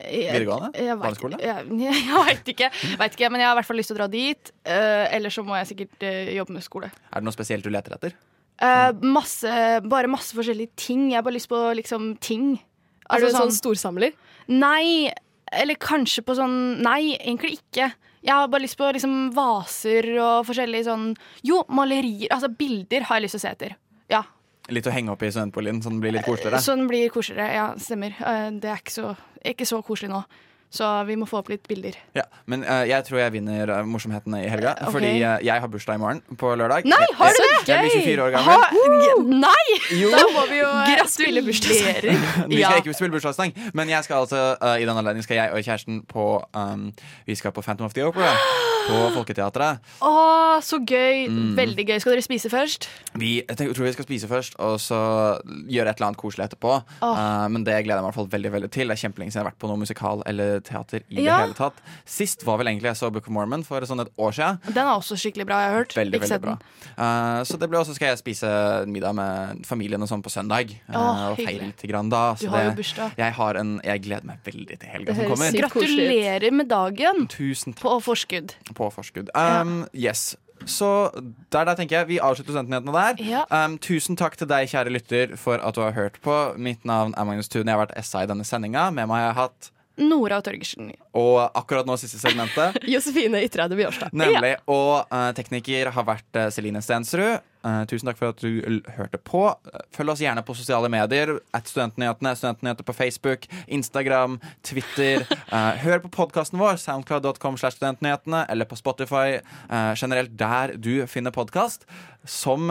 Jeg- 0.01 0.33
Videregående? 0.33 0.71
vet- 0.77 1.01
Barneskole? 1.03 1.39
Jeg, 1.41 1.67
jeg 1.87 2.27
veit 2.27 2.53
ikke, 2.55 2.69
ikke, 2.73 3.31
men 3.31 3.41
jeg 3.41 3.49
har 3.49 3.57
i 3.57 3.61
hvert 3.61 3.71
fall 3.71 3.81
lyst 3.81 3.93
til 3.93 3.97
å 3.97 4.01
dra 4.03 4.11
dit. 4.13 4.53
Uh, 4.67 5.07
Ellers 5.15 5.39
så 5.39 5.45
må 5.47 5.57
jeg 5.61 5.73
sikkert 5.73 6.07
uh, 6.07 6.33
jobbe 6.37 6.57
med 6.59 6.67
skole. 6.67 6.91
Er 7.11 7.21
det 7.23 7.29
noe 7.29 7.37
spesielt 7.37 7.65
du 7.67 7.71
leter 7.73 7.97
etter? 7.97 8.17
Uh, 8.63 8.93
masse, 9.03 9.51
bare 9.91 10.11
masse 10.11 10.37
forskjellige 10.37 10.77
ting. 10.79 11.09
Jeg 11.11 11.19
har 11.19 11.27
bare 11.27 11.39
lyst 11.39 11.51
på 11.51 11.61
liksom 11.79 12.13
ting. 12.23 12.55
Er 13.11 13.21
du 13.23 13.29
en 13.31 13.37
sånn 13.41 13.55
storsamler? 13.57 14.15
Nei. 14.53 15.11
Eller 15.53 15.77
kanskje 15.77 16.23
på 16.25 16.33
sånn 16.39 16.81
Nei, 16.81 17.13
egentlig 17.19 17.59
ikke. 17.59 17.91
Jeg 18.23 18.33
har 18.33 18.47
bare 18.49 18.63
lyst 18.65 18.79
på 18.79 18.87
liksom 18.95 19.33
vaser 19.35 20.07
og 20.23 20.47
forskjellige 20.49 20.87
sånn 20.87 21.09
Jo, 21.45 21.63
malerier. 21.75 22.31
Altså 22.33 22.49
bilder 22.49 23.09
har 23.09 23.19
jeg 23.19 23.27
lyst 23.27 23.37
til 23.37 23.43
å 23.43 23.45
se 23.45 23.53
etter. 23.57 23.75
Litt 24.73 24.87
å 24.89 24.93
henge 24.95 25.13
opp 25.13 25.23
i 25.23 25.31
studentboligen, 25.33 25.83
så 25.85 25.91
den 25.93 26.01
blir 26.01 26.15
litt 26.17 26.25
koseligere? 26.27 26.61
Så 26.65 26.77
den 26.79 26.87
blir 26.89 27.11
koseligere. 27.13 27.53
Ja, 27.59 27.67
stemmer. 27.79 28.15
Eh, 28.21 28.51
Det 28.63 28.71
er 28.73 28.81
ikke 28.81 28.95
så, 28.95 29.13
ikke 29.53 29.67
så 29.69 29.83
koselig 29.85 30.11
nå. 30.13 30.23
Så 30.73 30.89
vi 31.05 31.19
må 31.21 31.27
få 31.29 31.43
opp 31.43 31.51
litt 31.53 31.67
bilder. 31.69 31.99
Ja, 32.17 32.25
Men 32.49 32.63
uh, 32.65 32.81
jeg 32.89 33.05
tror 33.05 33.21
jeg 33.21 33.35
vinner 33.35 33.69
uh, 33.69 33.83
morsomhetene 33.85 34.41
i 34.41 34.49
helga. 34.49 34.73
Okay. 34.79 34.93
Fordi 34.95 35.11
uh, 35.21 35.35
jeg 35.45 35.65
har 35.65 35.69
bursdag 35.69 35.99
i 35.99 36.01
morgen, 36.01 36.23
på 36.41 36.55
lørdag. 36.57 36.89
Nei, 36.89 37.05
har 37.19 37.37
du 37.37 37.43
det? 37.43 37.51
Jeg 37.69 37.85
blir 37.85 37.97
24 38.01 38.25
år 38.25 38.33
gammel. 38.33 38.65
Ha, 38.65 39.13
nei! 39.45 39.77
Jo. 40.01 40.15
Da 40.17 40.25
må 40.33 40.47
vi 40.49 40.63
jo 40.63 40.71
spille 41.13 41.45
bursdagssang. 41.45 42.25
Vi 42.53 42.63
skal 42.63 42.81
ikke 42.81 42.97
spille 42.97 43.13
bursdagssang, 43.13 43.53
men 43.77 43.93
jeg 43.93 44.05
skal 44.07 44.25
altså, 44.25 44.41
uh, 44.63 44.77
i 44.81 44.89
den 44.89 44.97
anledning 44.97 45.25
skal 45.25 45.43
jeg 45.43 45.53
og 45.53 45.61
kjæresten 45.61 46.03
på 46.09 46.27
um, 46.57 46.89
Vi 47.27 47.37
skal 47.37 47.53
på 47.53 47.61
Phantom 47.61 47.87
of 47.87 47.93
the 47.93 48.07
Opera 48.07 48.33
på 48.89 48.99
Folketeatret. 49.17 49.93
Å, 50.01 50.13
så 50.65 50.81
gøy. 50.81 51.29
Mm. 51.29 51.53
Veldig 51.59 51.87
gøy. 51.91 51.99
Skal 52.03 52.17
dere 52.17 52.25
spise 52.25 52.51
først? 52.53 52.89
Vi 53.21 53.35
jeg 53.43 53.59
tenker, 53.59 53.77
tror 53.77 53.91
vi 53.91 53.95
skal 53.99 54.09
spise 54.09 54.31
først, 54.31 54.57
og 54.63 54.81
så 54.81 55.03
gjøre 55.69 55.93
et 55.93 56.01
eller 56.01 56.09
annet 56.11 56.21
koselig 56.21 56.49
etterpå. 56.49 56.79
Uh, 57.05 57.47
men 57.53 57.67
det 57.67 57.77
gleder 57.85 58.01
jeg 58.01 58.03
meg 58.03 58.09
i 58.09 58.11
hvert 58.11 58.21
fall 58.23 58.33
veldig 58.33 58.55
veldig 58.57 58.73
til. 58.73 58.89
Det 58.89 58.97
er 58.97 59.05
kjempelenge 59.05 59.35
siden 59.35 59.43
jeg 59.43 59.47
har 59.47 59.53
vært 59.53 59.61
på 59.63 59.71
noe 59.71 59.83
musikal 59.83 60.25
eller 60.31 60.62
teater. 60.64 61.03
i 61.11 61.22
Ja. 61.25 61.38
det 61.38 61.48
hele 61.48 61.55
tatt 61.59 61.81
Sist 62.07 62.44
var 62.44 62.59
vel 62.59 62.66
egentlig 62.70 62.90
jeg 62.92 62.96
så 63.01 63.11
Book 63.12 63.27
of 63.29 63.33
Mormon 63.35 63.64
for 63.64 63.81
sånn 63.88 64.01
et 64.01 64.11
år 64.18 64.33
siden. 64.37 64.59
Den 64.72 64.83
er 64.87 64.92
også 64.94 65.16
skikkelig 65.18 65.46
bra, 65.46 65.61
jeg 65.62 65.70
har 65.72 65.79
hørt. 65.79 65.94
Veldig, 65.96 66.20
veldig 66.20 66.40
bra. 66.42 66.57
Uh, 66.96 67.42
så 67.44 67.59
det 67.59 67.68
blir 67.70 67.81
også 67.81 67.94
skal 67.96 68.12
jeg 68.12 68.18
spise 68.22 68.53
middag 68.87 69.14
med 69.14 69.64
familien 69.66 70.03
og 70.03 70.09
sånn 70.11 70.22
på 70.22 70.31
søndag. 70.33 70.75
uh, 70.88 70.96
oh, 70.96 71.25
og 71.33 71.37
feire 71.42 71.70
litt 71.70 71.83
grann 71.88 72.11
da. 72.12 72.35
Du 72.38 72.46
Så 72.46 72.51
har 72.51 72.64
jo 72.70 72.77
bursdag. 72.83 73.16
Jeg, 73.18 73.33
har 73.38 73.55
en, 73.61 73.81
jeg 73.85 74.03
gleder 74.07 74.25
meg 74.29 74.38
veldig 74.44 74.79
til 74.79 74.88
helga 74.88 75.14
som 75.14 75.25
kommer. 75.33 75.59
Gratulerer 75.64 76.53
med 76.53 76.68
dagen. 76.68 77.27
Tusen 77.33 77.75
takk. 77.75 77.83
På 77.83 77.98
forskudd. 78.03 78.55
På 78.75 78.90
forskudd. 78.92 79.31
Um, 79.35 79.87
Yes. 79.92 80.37
Så 80.66 81.11
der, 81.51 81.64
der 81.66 81.75
tenker 81.75 81.96
jeg 81.98 82.09
vi 82.12 82.18
avslutter 82.22 82.55
Studentnyhetene 82.55 82.92
der. 82.94 83.22
Ja. 83.27 83.42
Um, 83.51 83.79
tusen 83.83 84.16
takk 84.16 84.37
til 84.38 84.46
deg, 84.46 84.68
kjære 84.70 84.92
lytter, 84.94 85.37
for 85.37 85.59
at 85.59 85.75
du 85.75 85.81
har 85.83 85.92
hørt 85.96 86.20
på. 86.22 86.37
Mitt 86.57 86.85
navn 86.87 87.14
er 87.18 87.27
Magnus 87.27 87.48
Thun. 87.51 87.66
Jeg 87.66 87.75
har 87.75 87.83
vært 87.87 87.96
SA 88.07 88.22
i 88.22 88.31
denne 88.31 88.46
sendinga. 88.46 88.90
Med 88.94 89.09
meg 89.11 89.18
har 89.25 89.27
jeg 89.33 89.38
hatt 89.40 89.70
Nora 90.01 90.41
Torgersen. 90.45 90.93
Og 91.19 91.39
akkurat 91.59 91.89
nå 91.89 91.97
siste 92.01 92.21
segmentet. 92.23 92.79
Josefine 92.93 93.43
Ytreide 93.45 93.77
Bjørstad. 93.79 94.15
Nemlig. 94.17 94.55
Og 94.71 95.03
uh, 95.13 95.31
tekniker 95.37 95.93
har 95.93 96.07
vært 96.09 96.41
uh, 96.41 96.49
Celine 96.55 96.83
Stensrud. 96.85 97.43
Eh, 97.64 97.85
tusen 97.87 98.09
takk 98.09 98.18
for 98.18 98.33
at 98.33 98.40
du 98.42 98.61
l- 98.66 98.83
hørte 98.96 99.18
på. 99.22 99.42
Følg 99.94 100.11
oss 100.11 100.22
gjerne 100.25 100.42
på 100.42 100.55
sosiale 100.59 100.88
medier. 100.90 101.37
At 101.55 101.70
Studentnyhetene. 101.70 102.35
Studentnyheter 102.38 102.87
på 102.88 102.94
Facebook, 102.96 103.46
Instagram, 103.68 104.40
Twitter. 104.66 105.22
Uh, 105.53 105.77
hør 105.85 106.03
på 106.03 106.11
podkasten 106.11 106.59
vår, 106.59 106.81
soundcloud.com 106.83 107.59
slash 107.61 107.79
studentnyhetene, 107.79 108.44
eller 108.51 108.66
på 108.66 108.79
Spotify. 108.81 109.38
Uh, 109.70 109.92
generelt 109.94 110.35
der 110.38 110.75
du 110.77 111.07
finner 111.07 111.31
podkast. 111.35 111.87
Som 112.27 112.70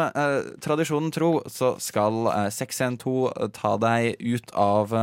tradisjonen 0.63 1.11
tro 1.11 1.41
så 1.51 1.73
skal 1.83 2.29
eh, 2.31 2.45
612 2.55 3.49
ta 3.51 3.73
deg 3.83 4.15
ut 4.23 4.53
av 4.55 4.93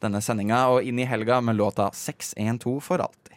denne 0.00 0.22
sendinga 0.24 0.62
og 0.72 0.88
inn 0.88 1.02
i 1.02 1.04
helga 1.04 1.42
med 1.44 1.58
låta 1.60 1.90
612 1.92 2.80
for 2.80 3.04
alltid. 3.04 3.36